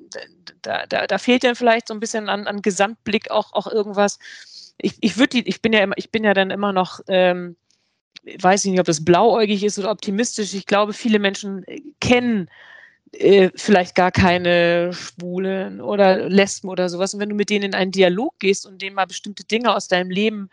[0.62, 4.18] da, da, da fehlt dann vielleicht so ein bisschen an, an Gesamtblick auch, auch irgendwas
[4.78, 7.56] ich, ich würde ich bin ja immer, ich bin ja dann immer noch, ähm,
[8.40, 10.54] weiß ich nicht, ob das blauäugig ist oder optimistisch.
[10.54, 12.50] Ich glaube, viele Menschen äh, kennen
[13.12, 17.14] äh, vielleicht gar keine Schwulen oder Lesben oder sowas.
[17.14, 19.88] Und wenn du mit denen in einen Dialog gehst und denen mal bestimmte Dinge aus
[19.88, 20.50] deinem Leben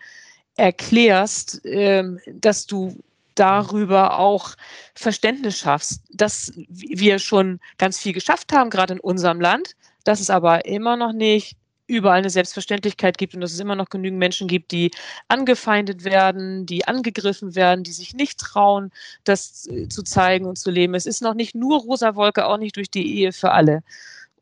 [0.56, 2.96] erklärst, ähm, dass du
[3.36, 4.56] darüber auch
[4.94, 10.30] Verständnis schaffst, dass wir schon ganz viel geschafft haben, gerade in unserem Land, dass es
[10.30, 14.48] aber immer noch nicht überall eine Selbstverständlichkeit gibt und dass es immer noch genügend Menschen
[14.48, 14.92] gibt, die
[15.28, 18.92] angefeindet werden, die angegriffen werden, die sich nicht trauen,
[19.24, 20.96] das äh, zu zeigen und zu leben.
[20.96, 23.84] Es ist noch nicht nur rosa Wolke, auch nicht durch die Ehe für alle.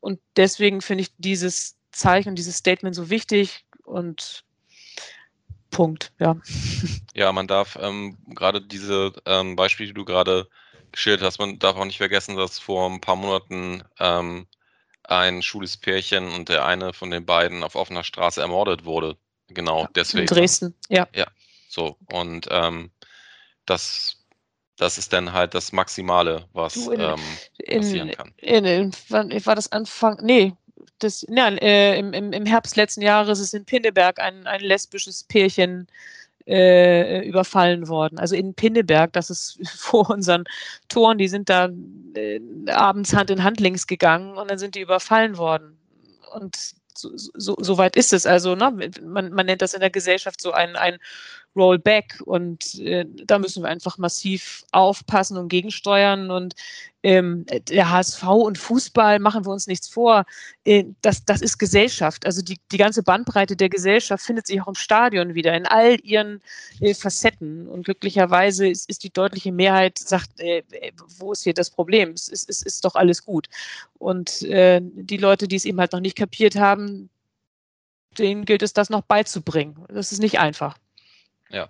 [0.01, 4.43] Und deswegen finde ich dieses Zeichen dieses Statement so wichtig und
[5.71, 6.35] Punkt, ja.
[7.15, 10.47] Ja, man darf ähm, gerade diese ähm, Beispiele, die du gerade
[10.91, 14.47] geschildert hast, man darf auch nicht vergessen, dass vor ein paar Monaten ähm,
[15.03, 19.17] ein schwules Pärchen und der eine von den beiden auf offener Straße ermordet wurde.
[19.47, 20.27] Genau, deswegen.
[20.27, 21.07] In Dresden, ja.
[21.15, 21.27] Ja,
[21.69, 21.97] so.
[22.11, 22.91] Und ähm,
[23.65, 24.17] das,
[24.77, 27.21] das ist dann halt das Maximale, was in, ähm,
[27.75, 28.33] passieren kann.
[28.37, 30.19] In, in, wann war das Anfang?
[30.21, 30.53] Nee,
[30.99, 35.87] das, ja, äh, im, im, Herbst letzten Jahres ist in Pinneberg ein, ein lesbisches Pärchen
[36.47, 38.19] äh, überfallen worden.
[38.19, 40.43] Also in Pinneberg, das ist vor unseren
[40.89, 41.69] Toren, die sind da
[42.15, 45.77] äh, abends Hand in Hand links gegangen und dann sind die überfallen worden.
[46.33, 46.57] Und
[46.97, 48.25] so, so, so weit ist es.
[48.25, 50.97] Also, ne, man, man nennt das in der Gesellschaft so ein, ein
[51.55, 56.55] Rollback und äh, da müssen wir einfach massiv aufpassen und gegensteuern und
[57.03, 60.25] ähm, der HSV und Fußball machen wir uns nichts vor.
[60.65, 62.25] Äh, das, das ist Gesellschaft.
[62.25, 65.97] Also die, die ganze Bandbreite der Gesellschaft findet sich auch im Stadion wieder in all
[66.03, 66.41] ihren
[66.79, 67.67] äh, Facetten.
[67.67, 70.63] Und glücklicherweise ist, ist die deutliche Mehrheit sagt, äh,
[71.17, 72.11] wo ist hier das Problem?
[72.11, 73.47] Es ist, es ist doch alles gut.
[73.97, 77.09] Und äh, die Leute, die es eben halt noch nicht kapiert haben,
[78.17, 79.85] denen gilt es, das noch beizubringen.
[79.89, 80.77] Das ist nicht einfach.
[81.51, 81.69] Ja,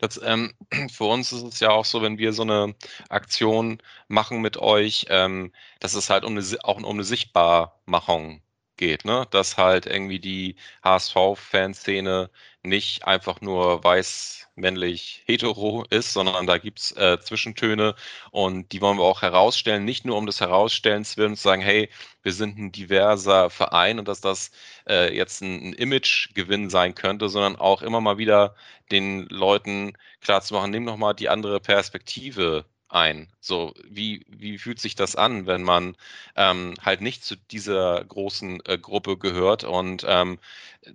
[0.00, 0.54] das, ähm,
[0.92, 2.74] für uns ist es ja auch so, wenn wir so eine
[3.08, 8.42] Aktion machen mit euch, ähm, dass es halt um eine, auch um eine Sichtbarmachung
[8.76, 9.26] geht, ne?
[9.30, 12.30] Dass halt irgendwie die HSV-Fanszene
[12.62, 17.94] nicht einfach nur weiß, männlich, hetero ist, sondern da gibt's äh, Zwischentöne
[18.30, 21.88] und die wollen wir auch herausstellen, nicht nur um des Herausstellens willen zu sagen, hey,
[22.22, 24.50] wir sind ein diverser Verein und dass das
[24.88, 28.54] äh, jetzt ein, ein Imagegewinn sein könnte, sondern auch immer mal wieder
[28.90, 33.28] den Leuten klarzumachen, nimm noch mal die andere Perspektive ein.
[33.40, 35.96] So, wie, wie fühlt sich das an, wenn man
[36.36, 40.38] ähm, halt nicht zu dieser großen äh, Gruppe gehört und ähm,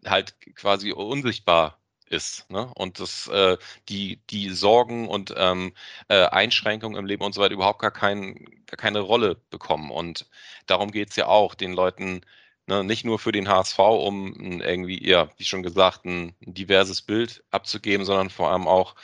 [0.05, 1.79] halt quasi unsichtbar
[2.09, 2.49] ist.
[2.49, 2.71] Ne?
[2.75, 3.57] Und das, äh,
[3.89, 5.73] die, die Sorgen und ähm,
[6.07, 9.91] äh, Einschränkungen im Leben und so weiter überhaupt gar, kein, gar keine Rolle bekommen.
[9.91, 10.27] Und
[10.67, 12.21] darum geht es ja auch, den Leuten
[12.67, 17.03] Ne, nicht nur für den HSV, um irgendwie, ja, wie schon gesagt, ein, ein diverses
[17.03, 18.95] Bild abzugeben, sondern vor allem auch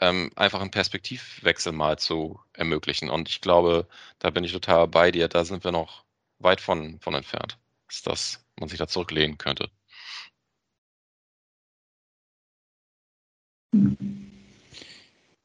[0.00, 3.10] ähm, einfach einen Perspektivwechsel mal zu ermöglichen.
[3.10, 3.86] Und ich glaube,
[4.20, 5.28] da bin ich total bei dir.
[5.28, 6.04] Da sind wir noch
[6.38, 9.70] weit von, von entfernt, dass das, man sich da zurücklehnen könnte.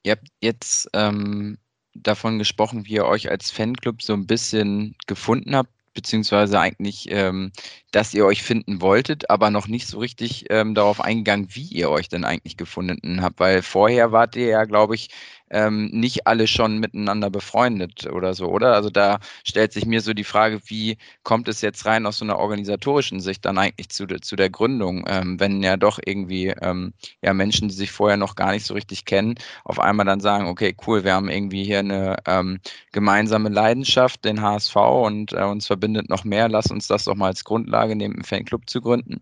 [0.03, 1.57] Ihr habt jetzt ähm,
[1.93, 7.51] davon gesprochen, wie ihr euch als Fanclub so ein bisschen gefunden habt beziehungsweise eigentlich, ähm,
[7.91, 11.89] dass ihr euch finden wolltet, aber noch nicht so richtig ähm, darauf eingegangen, wie ihr
[11.89, 15.10] euch denn eigentlich gefunden habt, weil vorher wart ihr ja, glaube ich,
[15.49, 18.73] ähm, nicht alle schon miteinander befreundet oder so, oder?
[18.73, 22.25] Also da stellt sich mir so die Frage, wie kommt es jetzt rein aus so
[22.25, 26.93] einer organisatorischen Sicht dann eigentlich zu, zu der Gründung, ähm, wenn ja doch irgendwie ähm,
[27.21, 30.47] ja Menschen, die sich vorher noch gar nicht so richtig kennen, auf einmal dann sagen,
[30.47, 32.60] okay, cool, wir haben irgendwie hier eine ähm,
[32.91, 37.27] gemeinsame Leidenschaft, den HSV und äh, uns verbindet noch mehr, lass uns das doch mal
[37.27, 39.19] als Grundlage nehmen, einen Fanclub zu gründen.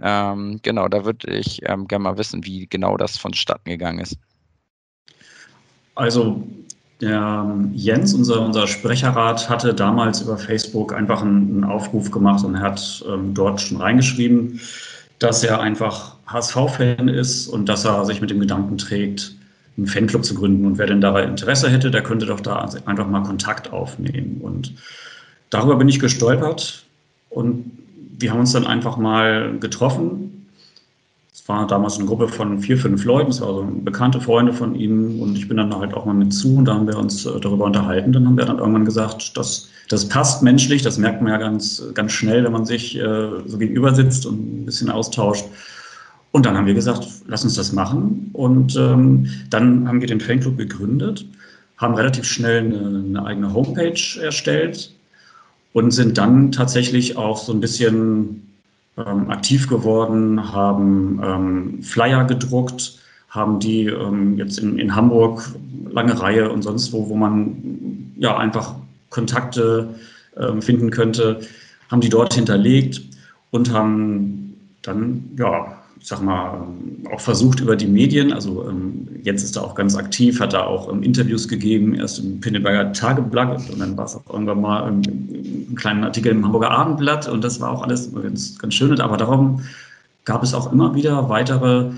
[0.00, 4.16] Ähm, genau, da würde ich ähm, gerne mal wissen, wie genau das vonstatten gegangen ist.
[5.96, 6.46] Also
[7.00, 12.44] der ähm, Jens, unser, unser Sprecherrat, hatte damals über Facebook einfach einen, einen Aufruf gemacht
[12.44, 14.60] und hat ähm, dort schon reingeschrieben,
[15.18, 19.34] dass er einfach HSV-Fan ist und dass er sich mit dem Gedanken trägt,
[19.76, 20.64] einen Fanclub zu gründen.
[20.64, 24.40] Und wer denn dabei Interesse hätte, der könnte doch da einfach mal Kontakt aufnehmen.
[24.40, 24.74] Und
[25.50, 26.84] darüber bin ich gestolpert
[27.30, 27.70] und
[28.18, 30.35] wir haben uns dann einfach mal getroffen
[31.36, 34.74] es war damals eine Gruppe von vier, fünf Leuten, es waren also bekannte Freunde von
[34.74, 37.26] ihm und ich bin dann halt auch mal mit zu und da haben wir uns
[37.26, 38.10] äh, darüber unterhalten.
[38.10, 41.82] Dann haben wir dann irgendwann gesagt, dass das passt menschlich, das merkt man ja ganz,
[41.92, 45.44] ganz schnell, wenn man sich äh, so gegenüber sitzt und ein bisschen austauscht.
[46.32, 48.30] Und dann haben wir gesagt, lass uns das machen.
[48.32, 51.26] Und ähm, dann haben wir den Fanclub gegründet,
[51.76, 54.90] haben relativ schnell eine, eine eigene Homepage erstellt
[55.74, 58.45] und sind dann tatsächlich auch so ein bisschen
[58.96, 65.50] ähm, aktiv geworden, haben ähm, Flyer gedruckt, haben die ähm, jetzt in, in Hamburg,
[65.90, 68.74] lange Reihe und sonst wo, wo man ja einfach
[69.10, 69.94] Kontakte
[70.36, 71.40] ähm, finden könnte,
[71.90, 73.02] haben die dort hinterlegt
[73.50, 76.66] und haben dann ja ich sag mal,
[77.10, 80.64] auch versucht über die Medien, also ähm, jetzt ist er auch ganz aktiv, hat da
[80.64, 84.88] auch ähm, Interviews gegeben, erst im Pinneberger Tageblatt und dann war es auch irgendwann mal
[84.88, 85.02] ähm,
[85.70, 89.00] ein kleiner Artikel im Hamburger Abendblatt und das war auch alles ganz, ganz schön.
[89.00, 89.62] Aber darum
[90.24, 91.90] gab es auch immer wieder weitere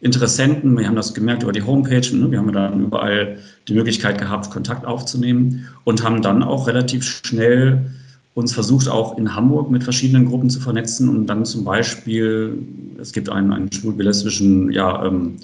[0.00, 0.76] Interessenten.
[0.78, 2.14] Wir haben das gemerkt über die Homepage.
[2.14, 2.30] Ne?
[2.30, 7.90] Wir haben dann überall die Möglichkeit gehabt, Kontakt aufzunehmen und haben dann auch relativ schnell
[8.36, 12.58] uns versucht auch in Hamburg mit verschiedenen Gruppen zu vernetzen und dann zum Beispiel,
[13.00, 15.36] es gibt einen, einen schwul-lesbischen ja, ähm,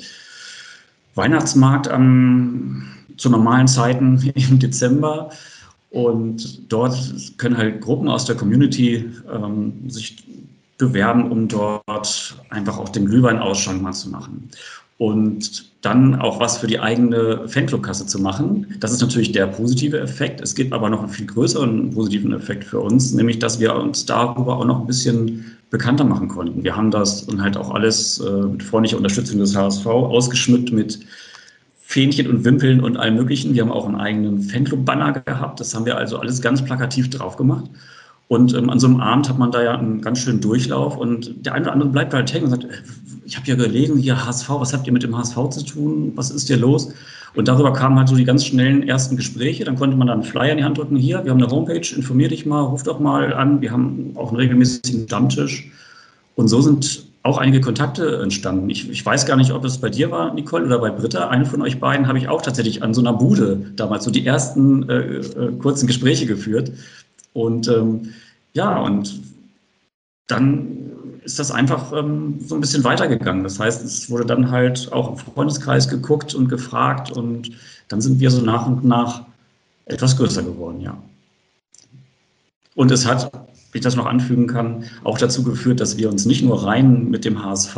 [1.14, 5.31] Weihnachtsmarkt am, zu normalen Zeiten im Dezember.
[5.88, 6.94] Und dort
[7.38, 10.24] können halt Gruppen aus der Community ähm, sich
[10.76, 14.50] bewerben, um dort einfach auch den Glühwein-Ausschank mal zu machen
[15.03, 18.77] und dann auch was für die eigene Fanclub-Kasse zu machen.
[18.79, 20.41] Das ist natürlich der positive Effekt.
[20.41, 24.07] Es gibt aber noch einen viel größeren positiven Effekt für uns, nämlich dass wir uns
[24.07, 26.62] darüber auch noch ein bisschen bekannter machen konnten.
[26.62, 31.01] Wir haben das und halt auch alles äh, mit freundlicher Unterstützung des HSV ausgeschmückt mit
[31.81, 33.55] Fähnchen und Wimpeln und allem Möglichen.
[33.55, 35.59] Wir haben auch einen eigenen Fanclub-Banner gehabt.
[35.59, 37.65] Das haben wir also alles ganz plakativ drauf gemacht.
[38.33, 41.45] Und ähm, an so einem Abend hat man da ja einen ganz schönen Durchlauf und
[41.45, 42.68] der eine oder andere bleibt halt hängen und sagt, äh,
[43.27, 46.12] ich habe ja gelesen, hier HSV, was habt ihr mit dem HSV zu tun?
[46.14, 46.95] Was ist hier los?
[47.35, 49.64] Und darüber kamen halt so die ganz schnellen ersten Gespräche.
[49.64, 50.97] Dann konnte man dann einen Flyer in die Hand drücken.
[50.97, 53.61] Hier, wir haben eine Homepage, informier dich mal, ruf doch mal an.
[53.61, 55.71] Wir haben auch einen regelmäßigen Stammtisch.
[56.35, 58.71] Und so sind auch einige Kontakte entstanden.
[58.71, 61.29] Ich, ich, weiß gar nicht, ob es bei dir war, Nicole, oder bei Britta.
[61.29, 64.25] Eine von euch beiden habe ich auch tatsächlich an so einer Bude damals so die
[64.25, 66.73] ersten äh, äh, kurzen Gespräche geführt.
[67.33, 68.12] Und ähm,
[68.53, 69.21] ja, und
[70.27, 70.83] dann
[71.25, 73.45] ist das einfach ähm, so ein bisschen weitergegangen.
[73.45, 77.51] Das heißt, es wurde dann halt auch im Freundeskreis geguckt und gefragt und
[77.88, 79.23] dann sind wir so nach und nach
[79.87, 80.97] etwas größer geworden, ja.
[82.75, 83.31] Und es hat,
[83.73, 87.11] wie ich das noch anfügen kann, auch dazu geführt, dass wir uns nicht nur rein
[87.11, 87.77] mit dem HSV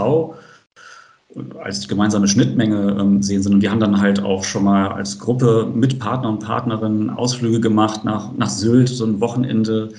[1.63, 5.69] als gemeinsame Schnittmenge ähm, sehen, sondern wir haben dann halt auch schon mal als Gruppe
[5.75, 9.91] mit Partner und Partnerinnen Ausflüge gemacht nach, nach Sylt, so ein Wochenende,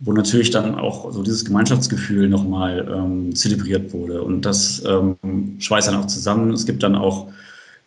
[0.00, 4.22] wo natürlich dann auch so dieses Gemeinschaftsgefühl nochmal ähm, zelebriert wurde.
[4.22, 5.16] Und das ähm,
[5.58, 6.52] schweißt dann auch zusammen.
[6.52, 7.28] Es gibt dann auch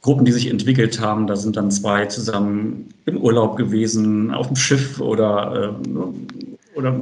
[0.01, 1.27] Gruppen, die sich entwickelt haben.
[1.27, 7.01] Da sind dann zwei zusammen im Urlaub gewesen, auf dem Schiff oder, äh, oder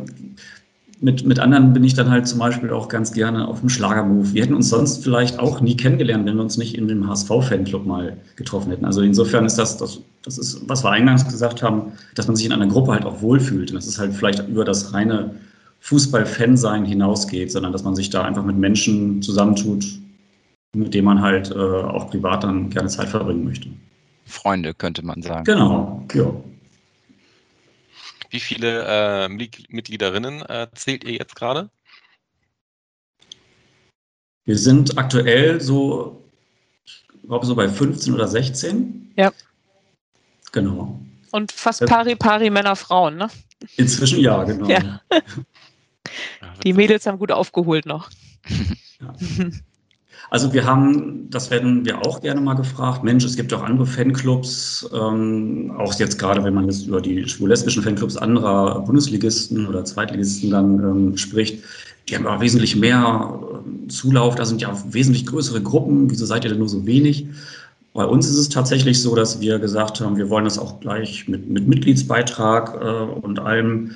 [1.02, 4.34] mit, mit anderen bin ich dann halt zum Beispiel auch ganz gerne auf dem Schlagermove.
[4.34, 7.86] Wir hätten uns sonst vielleicht auch nie kennengelernt, wenn wir uns nicht in dem HSV-Fanclub
[7.86, 8.86] mal getroffen hätten.
[8.86, 12.46] Also insofern ist das, das, das ist, was wir eingangs gesagt haben, dass man sich
[12.46, 13.72] in einer Gruppe halt auch wohlfühlt.
[13.72, 15.36] Und das ist halt vielleicht über das reine
[15.80, 19.86] Fußball-Fan-Sein hinausgeht, sondern dass man sich da einfach mit Menschen zusammentut,
[20.74, 23.70] mit denen man halt äh, auch privat dann gerne Zeit verbringen möchte.
[24.26, 25.46] Freunde, könnte man sagen.
[25.46, 26.32] Genau, ja.
[28.30, 31.70] Wie viele äh, Mitgliederinnen äh, zählt ihr jetzt gerade?
[34.46, 36.24] Wir sind aktuell so,
[36.86, 39.14] ich glaube so bei 15 oder 16.
[39.16, 39.32] Ja.
[40.52, 41.00] Genau.
[41.32, 43.30] Und fast pari pari Männer, Frauen, ne?
[43.78, 44.68] Inzwischen ja, genau.
[44.68, 45.02] Ja.
[46.64, 48.10] Die Mädels haben gut aufgeholt noch.
[49.00, 49.16] Ja.
[50.30, 53.88] Also wir haben, das werden wir auch gerne mal gefragt, Mensch, es gibt auch andere
[53.88, 59.86] Fanclubs, ähm, auch jetzt gerade, wenn man jetzt über die schwul-lesbischen Fanclubs anderer Bundesligisten oder
[59.86, 61.64] Zweitligisten dann ähm, spricht,
[62.08, 66.44] die haben aber wesentlich mehr äh, Zulauf, da sind ja wesentlich größere Gruppen, wieso seid
[66.44, 67.28] ihr denn nur so wenig?
[67.94, 71.28] Bei uns ist es tatsächlich so, dass wir gesagt haben, wir wollen das auch gleich
[71.28, 73.92] mit, mit Mitgliedsbeitrag äh, und allem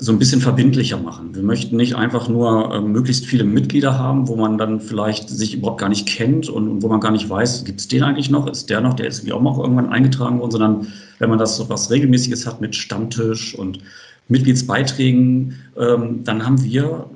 [0.00, 1.34] so ein bisschen verbindlicher machen.
[1.34, 5.54] Wir möchten nicht einfach nur äh, möglichst viele Mitglieder haben, wo man dann vielleicht sich
[5.54, 8.30] überhaupt gar nicht kennt und, und wo man gar nicht weiß, gibt es den eigentlich
[8.30, 8.46] noch?
[8.46, 8.94] Ist der noch?
[8.94, 10.86] Der ist wie auch noch irgendwann eingetragen worden, sondern
[11.18, 13.80] wenn man das so was Regelmäßiges hat mit Stammtisch und
[14.28, 17.06] Mitgliedsbeiträgen, ähm, dann haben wir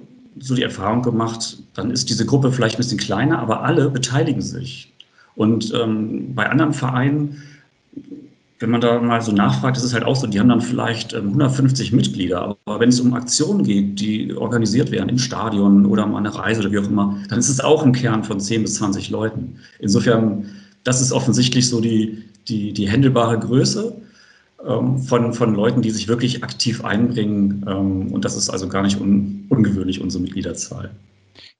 [0.40, 4.42] so die Erfahrung gemacht, dann ist diese Gruppe vielleicht ein bisschen kleiner, aber alle beteiligen
[4.42, 4.92] sich.
[5.36, 7.42] Und ähm, bei anderen Vereinen
[8.62, 11.14] wenn man da mal so nachfragt, ist es halt auch so, die haben dann vielleicht
[11.14, 16.04] 150 ähm, Mitglieder, aber wenn es um Aktionen geht, die organisiert werden im Stadion oder
[16.04, 18.62] um eine Reise oder wie auch immer, dann ist es auch ein Kern von 10
[18.62, 19.56] bis 20 Leuten.
[19.80, 20.46] Insofern,
[20.84, 23.96] das ist offensichtlich so die, die, die händelbare Größe
[24.66, 27.64] ähm, von, von Leuten, die sich wirklich aktiv einbringen.
[27.68, 30.90] Ähm, und das ist also gar nicht un, ungewöhnlich, unsere Mitgliederzahl.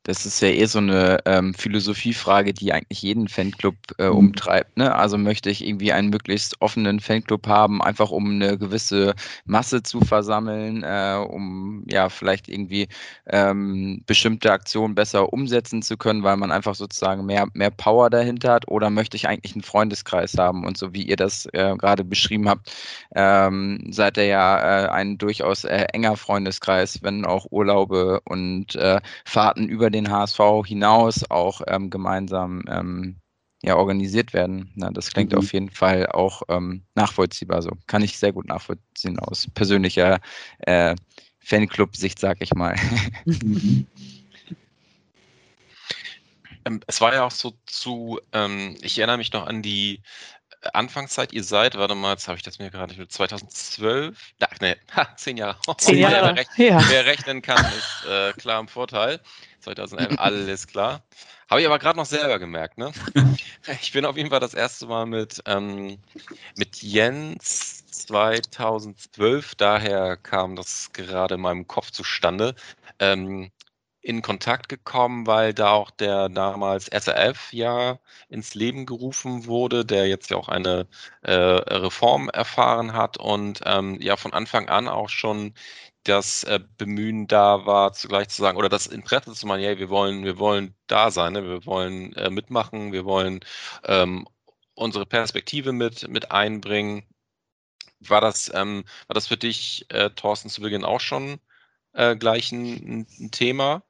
[0.04, 4.16] Das ist ja eh so eine ähm, Philosophiefrage, die eigentlich jeden Fanclub äh, mhm.
[4.16, 4.76] umtreibt.
[4.76, 4.92] Ne?
[4.92, 10.00] Also möchte ich irgendwie einen möglichst offenen Fanclub haben, einfach um eine gewisse Masse zu
[10.00, 12.88] versammeln, äh, um ja vielleicht irgendwie
[13.26, 18.52] ähm, bestimmte Aktionen besser umsetzen zu können, weil man einfach sozusagen mehr, mehr Power dahinter
[18.52, 18.66] hat.
[18.66, 20.66] Oder möchte ich eigentlich einen Freundeskreis haben?
[20.66, 22.72] Und so wie ihr das äh, gerade beschrieben habt,
[23.14, 29.00] ähm, seid ihr ja äh, ein durchaus äh, enger Freundeskreis, wenn auch Urlaube und äh,
[29.24, 33.16] Fahrten über den HSV hinaus auch ähm, gemeinsam ähm,
[33.62, 34.72] ja, organisiert werden.
[34.74, 35.38] Na, das klingt mhm.
[35.38, 37.62] auf jeden Fall auch ähm, nachvollziehbar.
[37.62, 40.20] So kann ich sehr gut nachvollziehen aus persönlicher
[40.58, 40.96] äh,
[41.38, 42.76] Fanclub-Sicht, sag ich mal.
[43.24, 43.86] Mhm.
[46.64, 50.00] Ähm, es war ja auch so zu, ähm, ich erinnere mich noch an die
[50.72, 54.76] Anfangszeit, ihr seid, warte mal, jetzt habe ich das mir gerade nicht 2012, ach ne,
[54.94, 55.58] ha, zehn Jahre.
[55.78, 56.34] Zehn Jahre.
[56.34, 56.84] Wer, rechnen, ja.
[56.88, 59.20] wer rechnen kann, ist äh, klar im Vorteil.
[59.60, 61.02] 2011, alles klar.
[61.50, 62.92] Habe ich aber gerade noch selber gemerkt, ne?
[63.80, 65.98] Ich bin auf jeden Fall das erste Mal mit, ähm,
[66.56, 72.54] mit Jens 2012, daher kam das gerade in meinem Kopf zustande,
[72.98, 73.52] ähm,
[74.02, 80.08] in Kontakt gekommen, weil da auch der damals SRF ja ins Leben gerufen wurde, der
[80.08, 80.88] jetzt ja auch eine
[81.22, 85.54] äh, Reform erfahren hat und ähm, ja von Anfang an auch schon
[86.04, 89.88] das äh, Bemühen da war, zugleich zu sagen, oder das Interesse zu machen, ja, wir
[89.88, 91.44] wollen, wir wollen da sein, ne?
[91.44, 93.40] wir wollen äh, mitmachen, wir wollen
[93.84, 94.26] ähm,
[94.74, 97.04] unsere Perspektive mit, mit einbringen.
[98.00, 101.40] War das, ähm, war das für dich, äh, Thorsten, zu Beginn auch schon
[101.92, 103.82] äh, gleich ein, ein Thema?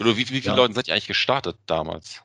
[0.00, 0.56] Oder wie, wie viele ja.
[0.56, 2.22] Leute seid ihr eigentlich gestartet damals?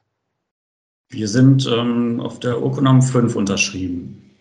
[1.10, 4.32] Wir sind ähm, auf der Urkunden 5 unterschrieben.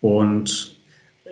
[0.00, 0.76] Und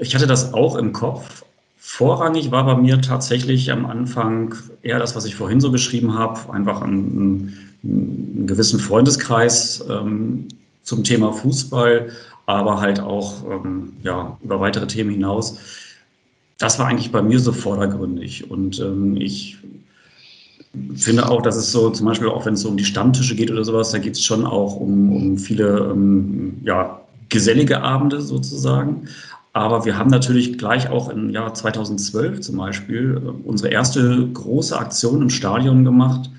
[0.00, 1.44] ich hatte das auch im Kopf.
[1.76, 6.52] Vorrangig war bei mir tatsächlich am Anfang eher das, was ich vorhin so beschrieben habe,
[6.52, 10.48] einfach einen, einen gewissen Freundeskreis ähm,
[10.82, 12.10] zum Thema Fußball,
[12.46, 15.58] aber halt auch ähm, ja, über weitere Themen hinaus.
[16.58, 18.50] Das war eigentlich bei mir so vordergründig.
[18.50, 19.58] Und ähm, ich
[20.96, 23.50] finde auch, dass es so, zum Beispiel auch wenn es so um die Stammtische geht
[23.50, 29.08] oder sowas, da geht es schon auch um, um viele ähm, ja, gesellige Abende sozusagen.
[29.52, 34.78] Aber wir haben natürlich gleich auch im Jahr 2012 zum Beispiel äh, unsere erste große
[34.78, 36.30] Aktion im Stadion gemacht,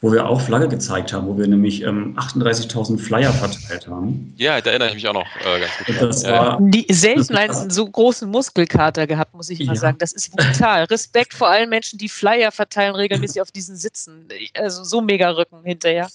[0.00, 4.34] wo wir auch Flagge gezeigt haben, wo wir nämlich ähm, 38.000 Flyer verteilt haben.
[4.36, 6.02] Ja, da erinnere ich mich auch noch äh, ganz gut.
[6.02, 9.80] Das war, Die selten einen so großen Muskelkater gehabt, muss ich mal ja.
[9.80, 9.98] sagen.
[9.98, 10.84] Das ist brutal.
[10.84, 14.28] Respekt vor allen Menschen, die Flyer verteilen regelmäßig auf diesen Sitzen.
[14.54, 16.08] Also so mega Rücken hinterher.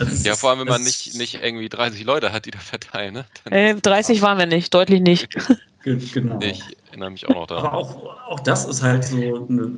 [0.24, 3.14] Ja, vor allem, wenn man nicht, nicht irgendwie 30 Leute hat, die da verteilen.
[3.14, 3.24] Ne?
[3.50, 5.28] Äh, 30 waren wir nicht, deutlich nicht.
[5.82, 6.38] Genau.
[6.42, 7.66] Ich erinnere mich auch noch daran.
[7.66, 9.72] Aber auch, auch das ist halt so eine,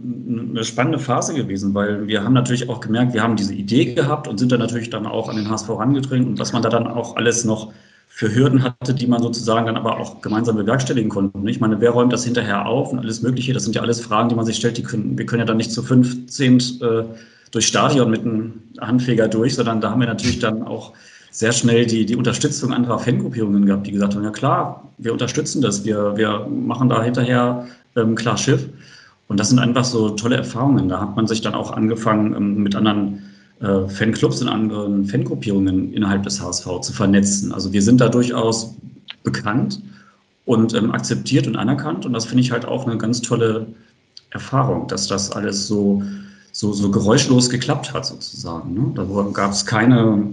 [0.51, 4.27] eine, spannende Phase gewesen, weil wir haben natürlich auch gemerkt, wir haben diese Idee gehabt
[4.27, 6.89] und sind dann natürlich dann auch an den HSV herangedrängt und was man da dann
[6.89, 7.73] auch alles noch
[8.09, 11.39] für Hürden hatte, die man sozusagen dann aber auch gemeinsam bewerkstelligen konnte.
[11.49, 13.53] Ich meine, wer räumt das hinterher auf und alles Mögliche?
[13.53, 14.77] Das sind ja alles Fragen, die man sich stellt.
[14.77, 17.05] Die können, wir können ja dann nicht zu 15 äh,
[17.53, 20.93] durchs Stadion mit einem Handfeger durch, sondern da haben wir natürlich dann auch
[21.31, 25.63] sehr schnell die, die Unterstützung anderer Fangruppierungen gehabt, die gesagt haben, ja klar, wir unterstützen
[25.63, 28.69] das, wir, wir machen da hinterher ähm, klar Schiff.
[29.29, 30.89] Und das sind einfach so tolle Erfahrungen.
[30.89, 33.23] Da hat man sich dann auch angefangen, ähm, mit anderen
[33.61, 37.53] äh, Fanclubs und anderen Fangruppierungen innerhalb des HSV zu vernetzen.
[37.53, 38.75] Also wir sind da durchaus
[39.23, 39.81] bekannt
[40.45, 42.05] und ähm, akzeptiert und anerkannt.
[42.05, 43.67] Und das finde ich halt auch eine ganz tolle
[44.31, 46.03] Erfahrung, dass das alles so,
[46.53, 48.75] so, so geräuschlos geklappt hat, sozusagen.
[48.75, 48.93] Ne?
[48.95, 50.33] Da gab es keine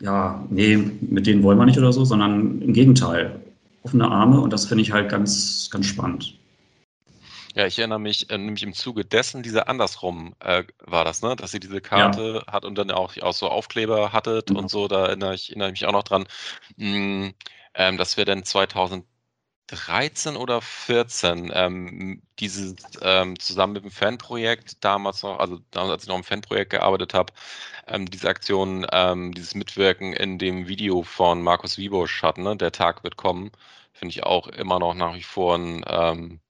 [0.00, 3.40] ja, nee, mit denen wollen wir nicht oder so, sondern im Gegenteil,
[3.82, 6.38] offene Arme und das finde ich halt ganz, ganz spannend.
[7.54, 11.36] Ja, ich erinnere mich äh, nämlich im Zuge dessen, diese andersrum äh, war das, ne?
[11.36, 12.52] Dass ihr diese Karte ja.
[12.52, 14.56] hat und dann auch, auch so Aufkleber hattet ja.
[14.56, 16.24] und so, da erinnere ich, erinnere ich mich auch noch dran,
[16.76, 17.34] mh, hm,
[17.74, 19.04] ähm, dass wir dann 2000
[19.68, 26.02] 13 oder 14 ähm, dieses ähm, zusammen mit dem Fanprojekt damals noch, also damals, als
[26.04, 27.32] ich noch im Fanprojekt gearbeitet habe,
[27.86, 32.56] ähm, diese Aktion, ähm, dieses Mitwirken in dem Video von Markus Wiebusch hatten, ne?
[32.56, 33.52] Der Tag wird kommen,
[33.92, 36.40] finde ich auch immer noch nach wie vor ein ähm,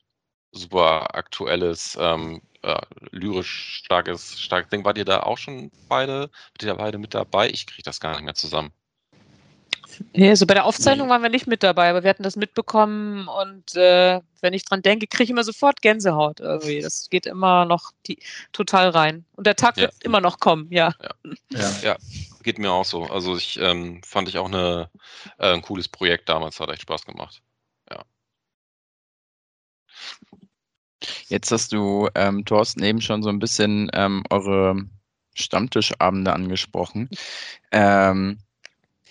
[0.52, 2.80] super aktuelles, ähm, äh,
[3.12, 4.84] lyrisch starkes, starkes Ding.
[4.84, 7.50] Wart ihr da auch schon beide, wart ihr da beide mit dabei?
[7.50, 8.72] Ich kriege das gar nicht mehr zusammen.
[10.12, 13.28] Nee, also bei der Aufzeichnung waren wir nicht mit dabei, aber wir hatten das mitbekommen
[13.28, 16.80] und äh, wenn ich dran denke, kriege ich immer sofort Gänsehaut irgendwie.
[16.80, 18.18] Das geht immer noch die,
[18.53, 19.24] total rein.
[19.36, 19.84] Und der Tag ja.
[19.84, 20.95] wird immer noch kommen, ja.
[21.51, 21.97] Ja, ja.
[22.42, 23.05] geht mir auch so.
[23.05, 24.90] Also ich ähm, fand ich auch eine,
[25.38, 27.42] äh, ein cooles Projekt damals, hat echt Spaß gemacht.
[27.90, 28.05] Ja.
[31.28, 34.76] Jetzt hast du, ähm, Thorsten, eben schon so ein bisschen ähm, eure
[35.34, 37.09] Stammtischabende angesprochen.
[37.72, 38.38] Ähm,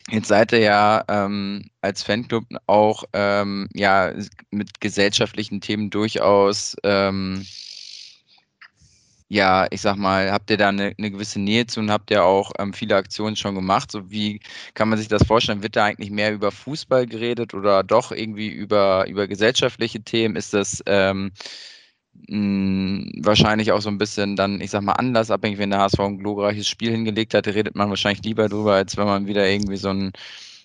[0.10, 4.14] Jetzt seid ihr ja ähm, als Fanclub auch ähm, ja,
[4.51, 7.45] mit gesellschaftlichen Themen durchaus, ähm,
[9.30, 12.24] ja, ich sag mal, habt ihr da eine, eine gewisse Nähe zu und habt ihr
[12.24, 13.89] auch ähm, viele Aktionen schon gemacht?
[13.91, 14.39] So wie
[14.76, 15.64] kann man sich das vorstellen?
[15.64, 20.36] Wird da eigentlich mehr über Fußball geredet oder doch irgendwie über, über gesellschaftliche Themen?
[20.36, 21.32] Ist das ähm,
[22.28, 26.18] mh, wahrscheinlich auch so ein bisschen dann, ich sag mal, anlassabhängig, wenn der HSV ein
[26.20, 29.89] glorreiches Spiel hingelegt hat, redet man wahrscheinlich lieber drüber, als wenn man wieder irgendwie so
[29.89, 30.14] ein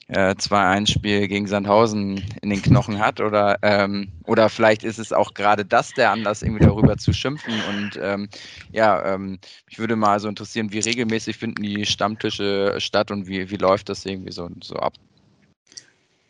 [0.09, 5.35] äh, 2-1-Spiel gegen Sandhausen in den Knochen hat oder ähm, oder vielleicht ist es auch
[5.35, 8.29] gerade das der Anlass, irgendwie darüber zu schimpfen und ähm,
[8.73, 9.39] ja, ähm,
[9.69, 13.91] mich würde mal so interessieren, wie regelmäßig finden die Stammtische statt und wie, wie läuft
[13.91, 14.95] das irgendwie so, so ab?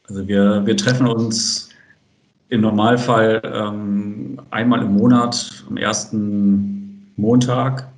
[0.08, 1.67] Also wir, wir treffen uns
[2.48, 7.88] im Normalfall ähm, einmal im Monat, am ersten Montag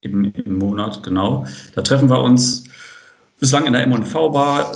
[0.00, 1.46] im, im Monat, genau.
[1.74, 2.64] Da treffen wir uns
[3.38, 4.72] bislang in der M&V-Bar,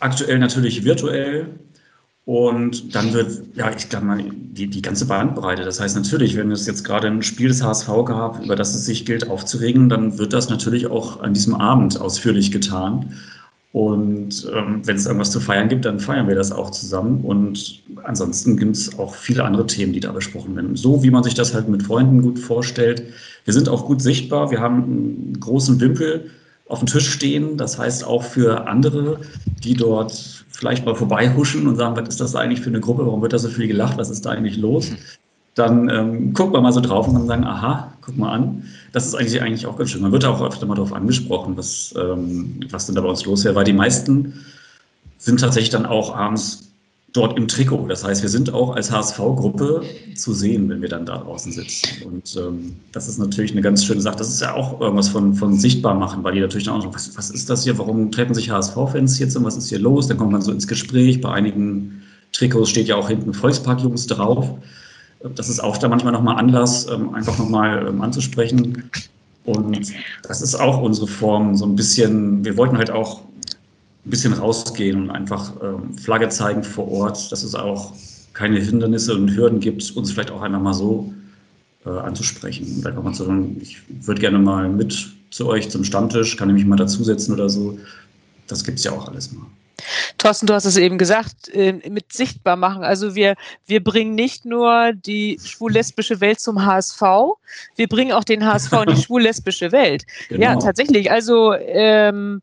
[0.00, 1.46] aktuell natürlich virtuell.
[2.24, 5.64] Und dann wird, ja, ich glaube mal, die, die ganze Bandbreite.
[5.64, 8.84] Das heißt natürlich, wenn es jetzt gerade ein Spiel des HSV gab, über das es
[8.84, 13.14] sich gilt aufzuregen, dann wird das natürlich auch an diesem Abend ausführlich getan.
[13.72, 17.22] Und ähm, wenn es irgendwas zu feiern gibt, dann feiern wir das auch zusammen.
[17.22, 20.76] Und ansonsten gibt es auch viele andere Themen, die da besprochen werden.
[20.76, 23.02] So wie man sich das halt mit Freunden gut vorstellt.
[23.44, 24.50] Wir sind auch gut sichtbar.
[24.50, 26.30] Wir haben einen großen Wimpel
[26.68, 27.56] auf dem Tisch stehen.
[27.56, 29.20] Das heißt auch für andere,
[29.64, 33.06] die dort vielleicht mal vorbeihuschen und sagen, was ist das eigentlich für eine Gruppe?
[33.06, 33.96] Warum wird da so viel gelacht?
[33.96, 34.92] Was ist da eigentlich los?
[35.54, 39.06] Dann ähm, guckt man mal so drauf und kann sagen, aha, guck mal an das
[39.06, 40.02] ist eigentlich, eigentlich auch ganz schön.
[40.02, 43.44] Man wird auch öfter mal darauf angesprochen, was, ähm, was denn da bei uns los
[43.44, 44.34] wäre, weil die meisten
[45.18, 46.68] sind tatsächlich dann auch abends
[47.14, 47.86] dort im Trikot.
[47.88, 49.82] Das heißt, wir sind auch als HSV-Gruppe
[50.14, 52.04] zu sehen, wenn wir dann da draußen sitzen.
[52.04, 54.16] Und ähm, das ist natürlich eine ganz schöne Sache.
[54.16, 56.94] Das ist ja auch irgendwas von, von sichtbar machen, weil die natürlich dann auch noch,
[56.94, 57.78] was, was ist das hier?
[57.78, 60.08] Warum treffen sich HSV-Fans jetzt und was ist hier los?
[60.08, 61.20] Dann kommt man so ins Gespräch.
[61.20, 64.50] Bei einigen Trikots steht ja auch hinten Volkspark-Jungs drauf.
[65.34, 68.90] Das ist auch da manchmal nochmal Anlass, ähm, einfach nochmal ähm, anzusprechen.
[69.44, 69.92] Und
[70.22, 73.20] das ist auch unsere Form, so ein bisschen, wir wollten halt auch
[74.04, 77.92] ein bisschen rausgehen und einfach ähm, Flagge zeigen vor Ort, dass es auch
[78.32, 81.12] keine Hindernisse und Hürden gibt, uns vielleicht auch einfach mal so
[81.84, 82.76] äh, anzusprechen.
[82.76, 86.48] Und einfach mal zu sagen, ich würde gerne mal mit zu euch zum Stammtisch, kann
[86.50, 87.78] ich mich mal dazusetzen oder so.
[88.46, 89.46] Das gibt es ja auch alles mal.
[90.18, 92.84] Thorsten, du hast es eben gesagt, äh, mit sichtbar machen.
[92.84, 93.34] Also wir,
[93.66, 97.00] wir bringen nicht nur die schwul-lesbische Welt zum HSV,
[97.76, 100.04] wir bringen auch den HSV in die schwul-lesbische Welt.
[100.28, 100.42] Genau.
[100.42, 101.10] Ja, tatsächlich.
[101.10, 102.42] Also ähm,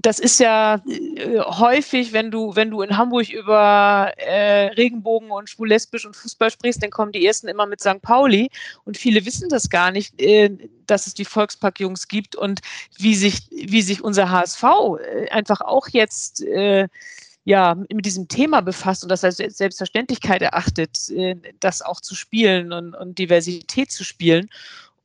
[0.00, 5.48] das ist ja äh, häufig, wenn du, wenn du in Hamburg über äh, Regenbogen und
[5.48, 8.02] schwul-lesbisch und Fußball sprichst, dann kommen die ersten immer mit St.
[8.02, 8.50] Pauli
[8.84, 10.50] und viele wissen das gar nicht, äh,
[10.86, 12.60] dass es die Volkspark-Jungs gibt und
[12.98, 16.88] wie sich, wie sich unser HSV äh, einfach auch jetzt äh,
[17.44, 22.72] ja, mit diesem Thema befasst und das als Selbstverständlichkeit erachtet, äh, das auch zu spielen
[22.72, 24.48] und, und Diversität zu spielen.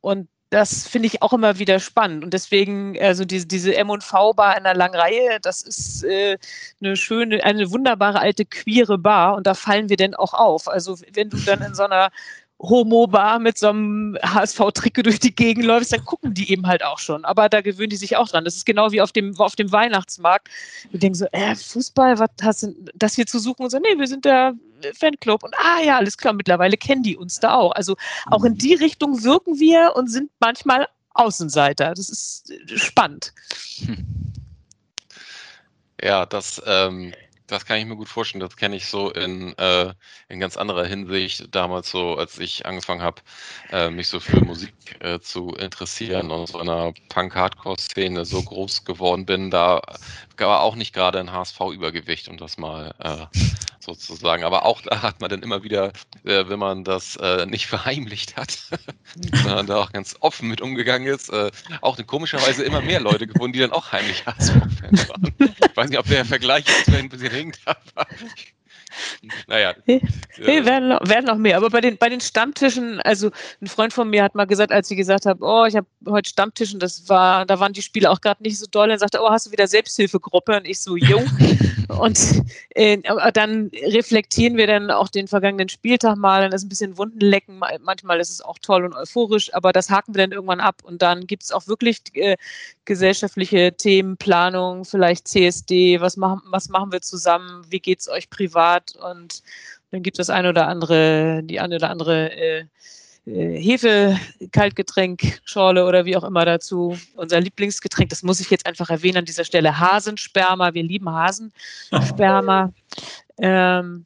[0.01, 2.23] Und das finde ich auch immer wieder spannend.
[2.23, 6.37] Und deswegen, also diese, diese M&V-Bar in einer langen Reihe, das ist äh,
[6.81, 10.67] eine schöne, eine wunderbare alte queere Bar und da fallen wir denn auch auf.
[10.69, 12.11] Also wenn du dann in so einer
[12.59, 16.97] Homo-Bar mit so einem HSV-Trikot durch die Gegend läufst, dann gucken die eben halt auch
[16.97, 17.23] schon.
[17.23, 18.45] Aber da gewöhnen die sich auch dran.
[18.45, 20.49] Das ist genau wie auf dem, auf dem Weihnachtsmarkt.
[20.89, 23.63] Wir denken so, äh, Fußball, was hast du das hier zu suchen?
[23.63, 24.53] Und so, nee, wir sind der
[24.97, 25.43] Fanclub.
[25.43, 27.71] Und ah ja, alles klar, mittlerweile kennen die uns da auch.
[27.73, 27.95] Also
[28.27, 31.93] auch in die Richtung wirken wir und sind manchmal Außenseiter.
[31.93, 33.33] Das ist spannend.
[36.01, 37.13] Ja, das ähm,
[37.47, 38.41] das kann ich mir gut vorstellen.
[38.41, 39.93] Das kenne ich so in, äh,
[40.27, 41.55] in ganz anderer Hinsicht.
[41.55, 43.21] Damals so, als ich angefangen habe,
[43.71, 48.83] äh, mich so für Musik äh, zu interessieren und so in einer Punk-Hardcore-Szene so groß
[48.83, 49.81] geworden bin, da
[50.37, 53.25] war auch nicht gerade ein HSV-Übergewicht, um das mal äh,
[53.79, 54.43] sozusagen.
[54.43, 55.93] Aber auch da hat man dann immer wieder,
[56.25, 58.59] äh, wenn man das äh, nicht verheimlicht hat,
[59.33, 61.31] sondern da auch ganz offen mit umgegangen ist,
[61.81, 65.33] auch komischerweise immer mehr Leute gefunden, die dann auch heimlich HSV-Fans waren.
[65.39, 68.07] Ich weiß nicht, ob der Vergleich jetzt ein hinkt, aber
[69.47, 69.73] naja.
[69.85, 70.01] Nee,
[70.39, 71.57] nee werden, noch, werden noch mehr.
[71.57, 73.31] Aber bei den, bei den Stammtischen, also
[73.61, 76.29] ein Freund von mir hat mal gesagt, als ich gesagt habe, oh, ich habe heute
[76.29, 79.29] Stammtischen, das war, da waren die Spiele auch gerade nicht so doll, dann sagte oh,
[79.29, 80.57] hast du wieder Selbsthilfegruppe?
[80.57, 81.21] Und ich so, jo.
[81.99, 83.01] und äh,
[83.33, 88.19] dann reflektieren wir dann auch den vergangenen Spieltag mal, dann ist ein bisschen Wundenlecken, manchmal
[88.19, 91.27] ist es auch toll und euphorisch, aber das haken wir dann irgendwann ab und dann
[91.27, 92.37] gibt es auch wirklich äh,
[92.85, 98.29] gesellschaftliche Themen, Planung, vielleicht CSD, was machen, was machen wir zusammen, wie geht es euch
[98.29, 99.41] privat und
[99.91, 102.65] dann gibt es das eine oder andere, die eine oder andere äh,
[103.27, 104.17] äh, Hefe,
[104.51, 106.97] Kaltgetränk, Schorle oder wie auch immer dazu.
[107.15, 110.73] Unser Lieblingsgetränk, das muss ich jetzt einfach erwähnen an dieser Stelle, Hasensperma.
[110.73, 112.73] Wir lieben Hasensperma.
[113.39, 114.05] ähm,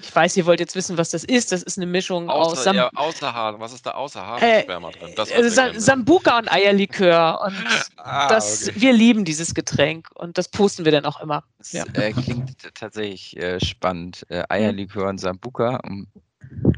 [0.00, 1.50] ich weiß, ihr wollt jetzt wissen, was das ist.
[1.50, 3.60] Das ist eine Mischung außer, aus Sam ja, außer Hasen.
[3.60, 5.12] Was ist da außer Hasensperma äh, drin?
[5.16, 7.40] Das, äh, Sam Sambuka und Eierlikör.
[7.44, 7.54] Und
[7.96, 8.80] ah, das, okay.
[8.80, 11.42] wir lieben dieses Getränk und das posten wir dann auch immer.
[11.58, 11.84] Das ja.
[11.94, 14.24] äh, klingt tatsächlich äh, spannend.
[14.28, 15.80] Äh, Eierlikör und Sambuka.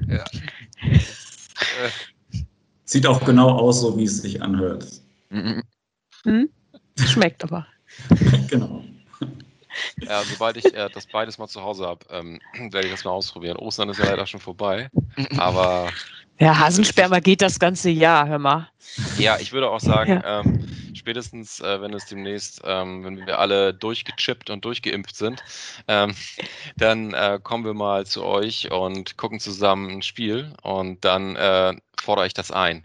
[0.09, 0.25] Ja.
[2.85, 4.87] Sieht auch genau aus, so wie es sich anhört.
[5.31, 5.62] Hm?
[6.99, 7.66] Schmeckt aber.
[8.49, 8.83] genau.
[10.01, 12.41] Ja, sobald ich äh, das beides mal zu Hause habe, ähm,
[12.72, 13.57] werde ich das mal ausprobieren.
[13.57, 14.89] Ostern ist ja leider schon vorbei,
[15.37, 15.91] aber.
[16.39, 18.70] Ja, Hasensperma geht das ganze Jahr, hör mal.
[19.18, 20.41] Ja, ich würde auch sagen, ja.
[20.41, 25.43] ähm, spätestens, äh, wenn es demnächst, ähm, wenn wir alle durchgechippt und durchgeimpft sind,
[25.87, 26.14] ähm,
[26.76, 31.74] dann äh, kommen wir mal zu euch und gucken zusammen ein Spiel und dann äh,
[32.01, 32.85] fordere ich das ein.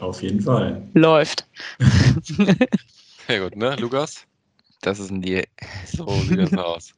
[0.00, 0.82] Auf jeden Fall.
[0.94, 1.46] Läuft.
[3.26, 4.27] Sehr gut, ne, Lukas?
[4.80, 5.44] Das ist ein Deal.
[5.86, 6.94] So sieht das aus.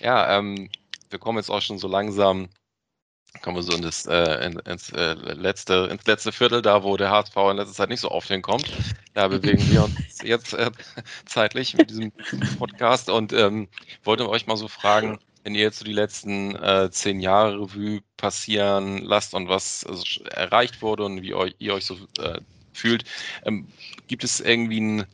[0.00, 0.70] Ja, ähm,
[1.10, 2.48] wir kommen jetzt auch schon so langsam,
[3.42, 6.96] kommen wir so in das, äh, in, ins, äh, letzte, ins letzte Viertel, da wo
[6.96, 8.72] der HSV in letzter Zeit nicht so oft hinkommt.
[9.14, 10.70] Da bewegen wir uns jetzt äh,
[11.26, 12.12] zeitlich mit diesem
[12.58, 13.68] Podcast und ähm,
[14.04, 18.00] wollte euch mal so fragen, wenn ihr jetzt so die letzten äh, zehn Jahre Revue
[18.16, 22.40] passieren lasst und was also, erreicht wurde und wie euch, ihr euch so äh,
[22.72, 23.04] fühlt,
[23.44, 23.68] ähm,
[24.08, 25.06] gibt es irgendwie ein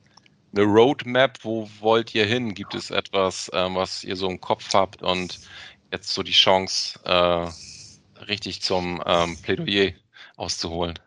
[0.55, 2.55] eine Roadmap, wo wollt ihr hin?
[2.55, 5.41] Gibt es etwas, ähm, was ihr so im Kopf habt und
[5.93, 9.93] jetzt so die Chance, äh, richtig zum ähm, Plädoyer
[10.37, 10.99] auszuholen?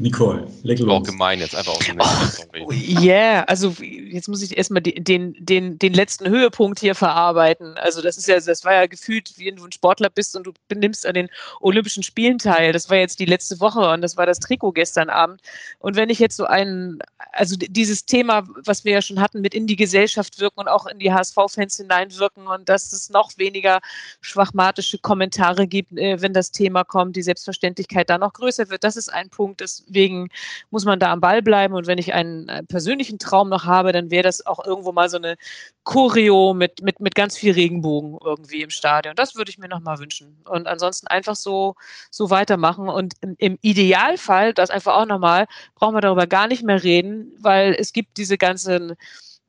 [0.00, 0.88] Nicole, leg los.
[0.88, 5.78] Auch gemein jetzt einfach aus dem oh, Yeah, also jetzt muss ich erstmal den, den,
[5.78, 7.76] den letzten Höhepunkt hier verarbeiten.
[7.78, 10.46] Also das ist ja, das war ja gefühlt, wie wenn du ein Sportler bist und
[10.46, 11.28] du nimmst an den
[11.60, 12.72] Olympischen Spielen teil.
[12.72, 15.40] Das war jetzt die letzte Woche und das war das Trikot gestern Abend.
[15.80, 17.00] Und wenn ich jetzt so einen,
[17.32, 20.86] also dieses Thema, was wir ja schon hatten, mit in die Gesellschaft wirken und auch
[20.86, 23.80] in die HSV-Fans hineinwirken und dass es noch weniger
[24.20, 28.96] schwachmatische Kommentare gibt, äh, wenn das Thema kommt, die Selbstverständlichkeit da noch größer wird, das
[28.96, 30.28] ist ein Punkt, das Deswegen
[30.70, 31.74] muss man da am Ball bleiben.
[31.74, 35.08] Und wenn ich einen, einen persönlichen Traum noch habe, dann wäre das auch irgendwo mal
[35.08, 35.36] so eine
[35.84, 39.16] Choreo mit, mit, mit ganz viel Regenbogen irgendwie im Stadion.
[39.16, 40.36] Das würde ich mir noch mal wünschen.
[40.44, 41.74] Und ansonsten einfach so,
[42.10, 42.88] so weitermachen.
[42.88, 47.32] Und im, Idealfall, das einfach auch noch mal, brauchen wir darüber gar nicht mehr reden,
[47.40, 48.96] weil es gibt diese ganzen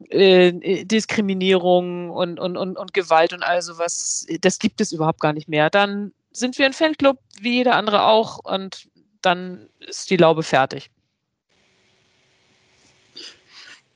[0.09, 5.33] äh, Diskriminierung und, und, und, und Gewalt und all sowas, das gibt es überhaupt gar
[5.33, 5.69] nicht mehr.
[5.69, 8.87] Dann sind wir ein Fanclub, wie jeder andere auch, und
[9.21, 10.89] dann ist die Laube fertig.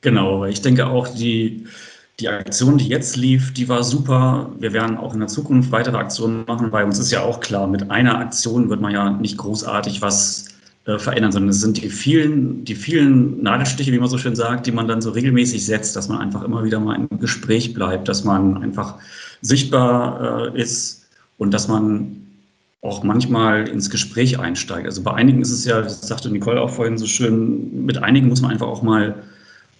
[0.00, 1.66] Genau, ich denke auch, die,
[2.20, 4.52] die Aktion, die jetzt lief, die war super.
[4.58, 7.66] Wir werden auch in der Zukunft weitere Aktionen machen, weil uns ist ja auch klar,
[7.66, 10.54] mit einer Aktion wird man ja nicht großartig was
[10.84, 14.66] äh, verändern, sondern es sind die vielen, die vielen Nadelstiche, wie man so schön sagt,
[14.66, 18.06] die man dann so regelmäßig setzt, dass man einfach immer wieder mal im Gespräch bleibt,
[18.06, 18.96] dass man einfach
[19.40, 21.06] sichtbar äh, ist
[21.38, 22.23] und dass man
[22.84, 24.86] auch manchmal ins Gespräch einsteigt.
[24.86, 28.28] Also bei einigen ist es ja, das sagte Nicole auch vorhin so schön, mit einigen
[28.28, 29.22] muss man einfach auch mal,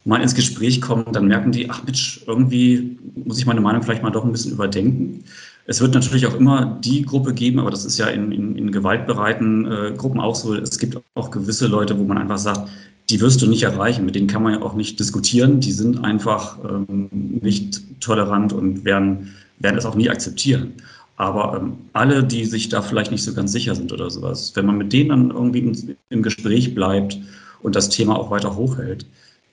[0.06, 1.04] mal ins Gespräch kommen.
[1.12, 4.52] Dann merken die, ach Mensch, irgendwie muss ich meine Meinung vielleicht mal doch ein bisschen
[4.52, 5.22] überdenken.
[5.66, 8.72] Es wird natürlich auch immer die Gruppe geben, aber das ist ja in, in, in
[8.72, 10.54] gewaltbereiten äh, Gruppen auch so.
[10.54, 12.70] Es gibt auch gewisse Leute, wo man einfach sagt,
[13.10, 15.60] die wirst du nicht erreichen, mit denen kann man ja auch nicht diskutieren.
[15.60, 20.72] Die sind einfach ähm, nicht tolerant und werden, werden es auch nie akzeptieren.
[21.16, 24.66] Aber ähm, alle, die sich da vielleicht nicht so ganz sicher sind oder sowas, wenn
[24.66, 27.18] man mit denen dann irgendwie im, im Gespräch bleibt
[27.62, 29.06] und das Thema auch weiter hochhält,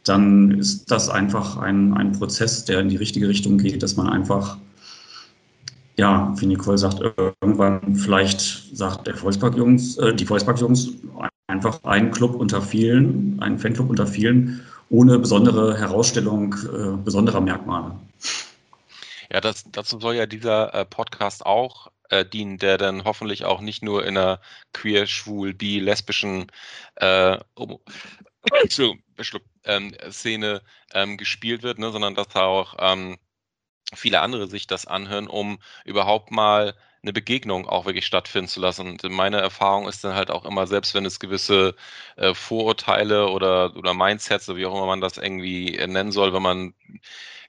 [0.03, 4.09] dann ist das einfach ein, ein Prozess, der in die richtige Richtung geht, dass man
[4.09, 4.57] einfach,
[5.97, 7.01] ja, wie Nicole sagt,
[7.41, 10.93] irgendwann vielleicht sagt der Volkspark-Jungs, äh, die Volkspark-Jungs
[11.47, 17.91] einfach ein Club unter vielen, ein Fanclub unter vielen, ohne besondere Herausstellung äh, besonderer Merkmale.
[19.31, 23.61] Ja, das, dazu soll ja dieser äh, Podcast auch äh, dienen, der dann hoffentlich auch
[23.61, 24.41] nicht nur in einer
[24.73, 26.51] queer, schwul, bi, lesbischen
[26.95, 27.79] äh, um,
[29.63, 30.61] ähm, Szene
[30.93, 33.17] ähm, gespielt wird, ne, sondern dass da auch ähm,
[33.93, 38.87] viele andere sich das anhören, um überhaupt mal eine Begegnung auch wirklich stattfinden zu lassen.
[38.89, 41.75] Und meine Erfahrung ist dann halt auch immer, selbst wenn es gewisse
[42.17, 46.43] äh, Vorurteile oder, oder Mindsets, wie auch immer man das irgendwie äh, nennen soll, wenn
[46.43, 46.73] man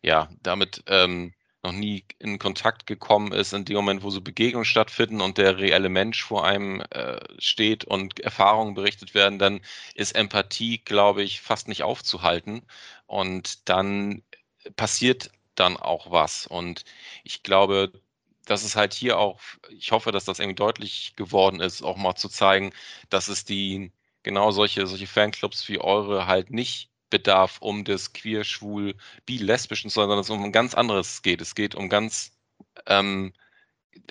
[0.02, 4.64] ja damit ähm, noch nie in Kontakt gekommen ist, in dem Moment, wo so Begegnungen
[4.64, 9.60] stattfinden und der reelle Mensch vor einem äh, steht und Erfahrungen berichtet werden, dann
[9.94, 12.62] ist Empathie, glaube ich, fast nicht aufzuhalten.
[13.06, 14.22] Und dann
[14.76, 16.46] passiert dann auch was.
[16.46, 16.84] Und
[17.24, 17.92] ich glaube,
[18.46, 19.40] das ist halt hier auch,
[19.70, 22.72] ich hoffe, dass das irgendwie deutlich geworden ist, auch mal zu zeigen,
[23.10, 23.92] dass es die
[24.24, 28.96] genau solche, solche Fanclubs wie eure halt nicht bedarf um des queer, schwul,
[29.26, 31.40] bi, lesbischen, sondern es um ein ganz anderes geht.
[31.42, 32.32] Es geht um ganz
[32.86, 33.32] ähm,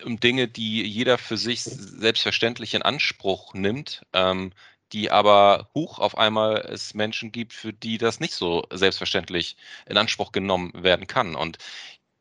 [0.06, 4.54] um Dinge, die jeder für sich selbstverständlich in Anspruch nimmt, ähm,
[4.94, 9.98] die aber hoch auf einmal es Menschen gibt, für die das nicht so selbstverständlich in
[9.98, 11.36] Anspruch genommen werden kann.
[11.36, 11.58] Und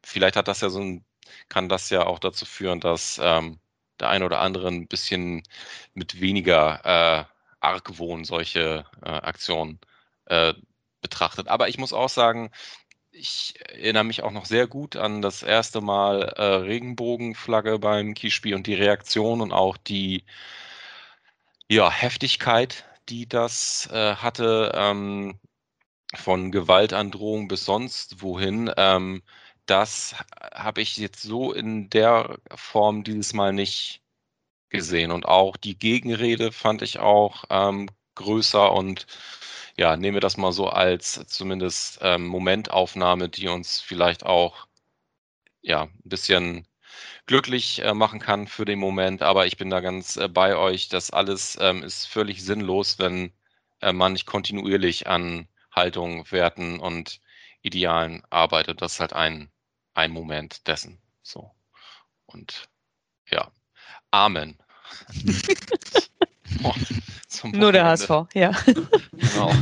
[0.05, 1.05] vielleicht hat das ja so ein,
[1.49, 3.61] kann das ja auch dazu führen, dass ähm,
[4.01, 5.43] der eine oder andere ein bisschen
[5.95, 7.25] mit weniger äh,
[7.61, 9.81] Argwohn solche äh, Aktionen
[10.27, 10.55] äh,
[11.01, 11.49] betrachtet.
[11.49, 12.51] Aber ich muss auch sagen,
[13.13, 18.55] ich erinnere mich auch noch sehr gut an das erste Mal äh, Regenbogenflagge beim Kiesspiel
[18.55, 20.25] und die Reaktion und auch die
[21.69, 25.39] ja, Heftigkeit, die das äh, hatte, ähm,
[26.15, 28.73] von Gewaltandrohung bis sonst wohin.
[28.77, 29.23] Ähm,
[29.67, 30.17] das
[30.53, 34.03] habe ich jetzt so in der Form dieses Mal nicht
[34.71, 35.11] gesehen.
[35.13, 39.07] Und auch die Gegenrede fand ich auch ähm, größer und
[39.81, 44.67] ja, nehmen wir das mal so als zumindest ähm, Momentaufnahme, die uns vielleicht auch
[45.63, 46.69] ja, ein bisschen
[47.27, 49.23] glücklich äh, machen kann für den Moment.
[49.23, 50.91] Aber ich bin da ganz äh, bei euch.
[50.91, 53.33] Das alles ähm, ist völlig sinnlos, wenn
[53.81, 57.21] äh, man nicht kontinuierlich an Haltung, Werten und
[57.63, 58.83] Idealen arbeitet.
[58.83, 59.51] Das ist halt ein,
[59.95, 61.01] ein Moment dessen.
[61.23, 61.53] So.
[62.27, 62.69] Und
[63.31, 63.51] ja.
[64.11, 64.59] Amen.
[67.53, 68.53] Nur der HSV, ja.
[69.13, 69.53] Genau.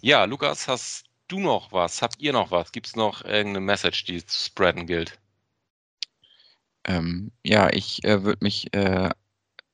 [0.00, 2.02] Ja, Lukas, hast du noch was?
[2.02, 2.72] Habt ihr noch was?
[2.72, 5.18] Gibt es noch irgendeine Message, die zu spreaden gilt?
[6.84, 9.10] Ähm, ja, ich äh, würde mich äh,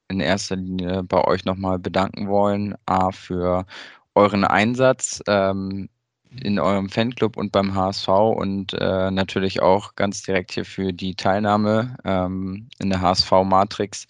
[0.08, 2.74] in erster Linie bei euch nochmal bedanken wollen.
[2.86, 3.66] A, für
[4.14, 5.88] euren Einsatz ähm,
[6.42, 11.14] in eurem Fanclub und beim HSV und äh, natürlich auch ganz direkt hier für die
[11.14, 14.06] Teilnahme ähm, in der HSV-Matrix,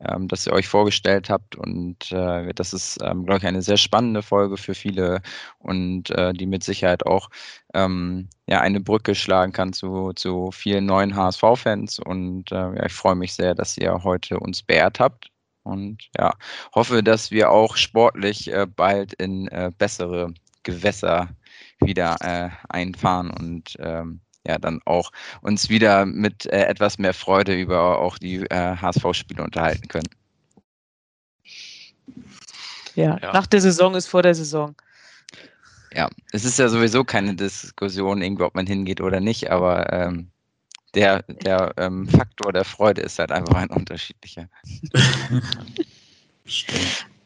[0.00, 1.56] ähm, dass ihr euch vorgestellt habt.
[1.56, 5.22] Und äh, das ist, ähm, glaube ich, eine sehr spannende Folge für viele
[5.58, 7.30] und äh, die mit Sicherheit auch
[7.74, 12.00] ähm, ja, eine Brücke schlagen kann zu, zu vielen neuen HSV-Fans.
[12.00, 15.28] Und äh, ja, ich freue mich sehr, dass ihr heute uns beehrt habt.
[15.62, 16.34] Und ja,
[16.74, 21.28] hoffe, dass wir auch sportlich äh, bald in äh, bessere Gewässer
[21.80, 25.12] wieder äh, einfahren und ähm, ja, dann auch
[25.42, 30.08] uns wieder mit äh, etwas mehr Freude über auch die äh, HSV-Spiele unterhalten können.
[32.94, 34.74] Ja, ja, nach der Saison ist vor der Saison.
[35.92, 40.30] Ja, es ist ja sowieso keine Diskussion, irgendwie, ob man hingeht oder nicht, aber ähm,
[40.94, 44.48] der, der ähm, Faktor der Freude ist halt einfach ein unterschiedlicher.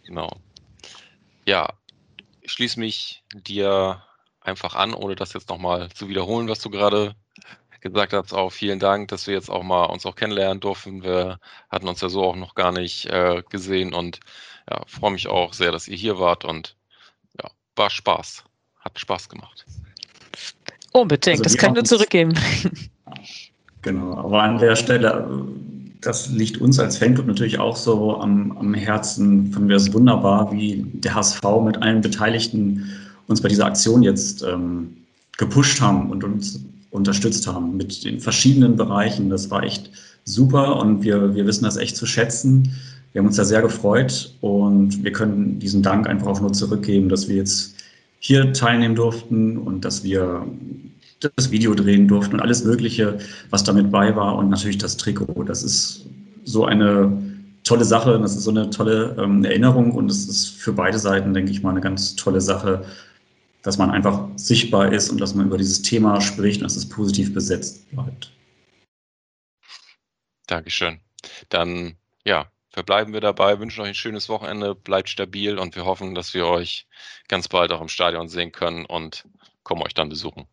[0.04, 0.30] genau.
[1.46, 1.68] Ja,
[2.40, 4.02] ich schließe mich dir
[4.44, 7.14] einfach an, ohne das jetzt nochmal zu wiederholen, was du gerade
[7.80, 8.32] gesagt hast.
[8.32, 11.02] Auch vielen Dank, dass wir jetzt auch mal uns auch kennenlernen durften.
[11.02, 11.38] Wir
[11.70, 14.20] hatten uns ja so auch noch gar nicht äh, gesehen und
[14.70, 16.76] ja, freue mich auch sehr, dass ihr hier wart und
[17.42, 18.44] ja, war Spaß.
[18.80, 19.64] Hat Spaß gemacht.
[20.92, 22.34] Unbedingt, also das können wir zurückgeben.
[23.82, 25.28] Genau, aber an der Stelle,
[26.00, 29.52] das liegt uns als Fanclub natürlich auch so am, am Herzen.
[29.52, 32.90] Fanden wir es wunderbar, wie der HSV mit allen Beteiligten
[33.26, 34.96] uns bei dieser Aktion jetzt ähm,
[35.36, 36.60] gepusht haben und uns
[36.90, 39.30] unterstützt haben mit den verschiedenen Bereichen.
[39.30, 39.90] Das war echt
[40.24, 42.72] super und wir, wir wissen das echt zu schätzen.
[43.12, 47.08] Wir haben uns da sehr gefreut und wir können diesen Dank einfach auch nur zurückgeben,
[47.08, 47.74] dass wir jetzt
[48.18, 50.46] hier teilnehmen durften und dass wir
[51.20, 53.18] das Video drehen durften und alles Mögliche,
[53.50, 55.44] was damit bei war und natürlich das Trikot.
[55.44, 56.06] Das ist
[56.44, 57.12] so eine
[57.64, 61.34] tolle Sache, das ist so eine tolle ähm, Erinnerung und es ist für beide Seiten,
[61.34, 62.84] denke ich mal, eine ganz tolle Sache,
[63.64, 66.88] dass man einfach sichtbar ist und dass man über dieses Thema spricht und dass es
[66.88, 68.30] positiv besetzt bleibt.
[70.46, 71.00] Dankeschön.
[71.48, 76.14] Dann, ja, verbleiben wir dabei, wünschen euch ein schönes Wochenende, bleibt stabil und wir hoffen,
[76.14, 76.86] dass wir euch
[77.26, 79.24] ganz bald auch im Stadion sehen können und
[79.62, 80.44] kommen euch dann besuchen.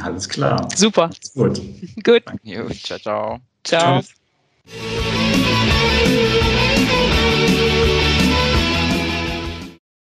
[0.00, 0.68] Alles klar.
[0.74, 1.10] Super.
[1.34, 1.60] Gut.
[2.02, 2.24] Gut.
[2.26, 2.74] Danke.
[2.74, 3.40] Ciao, ciao.
[3.62, 4.02] Ciao.
[4.02, 4.16] Tschüss.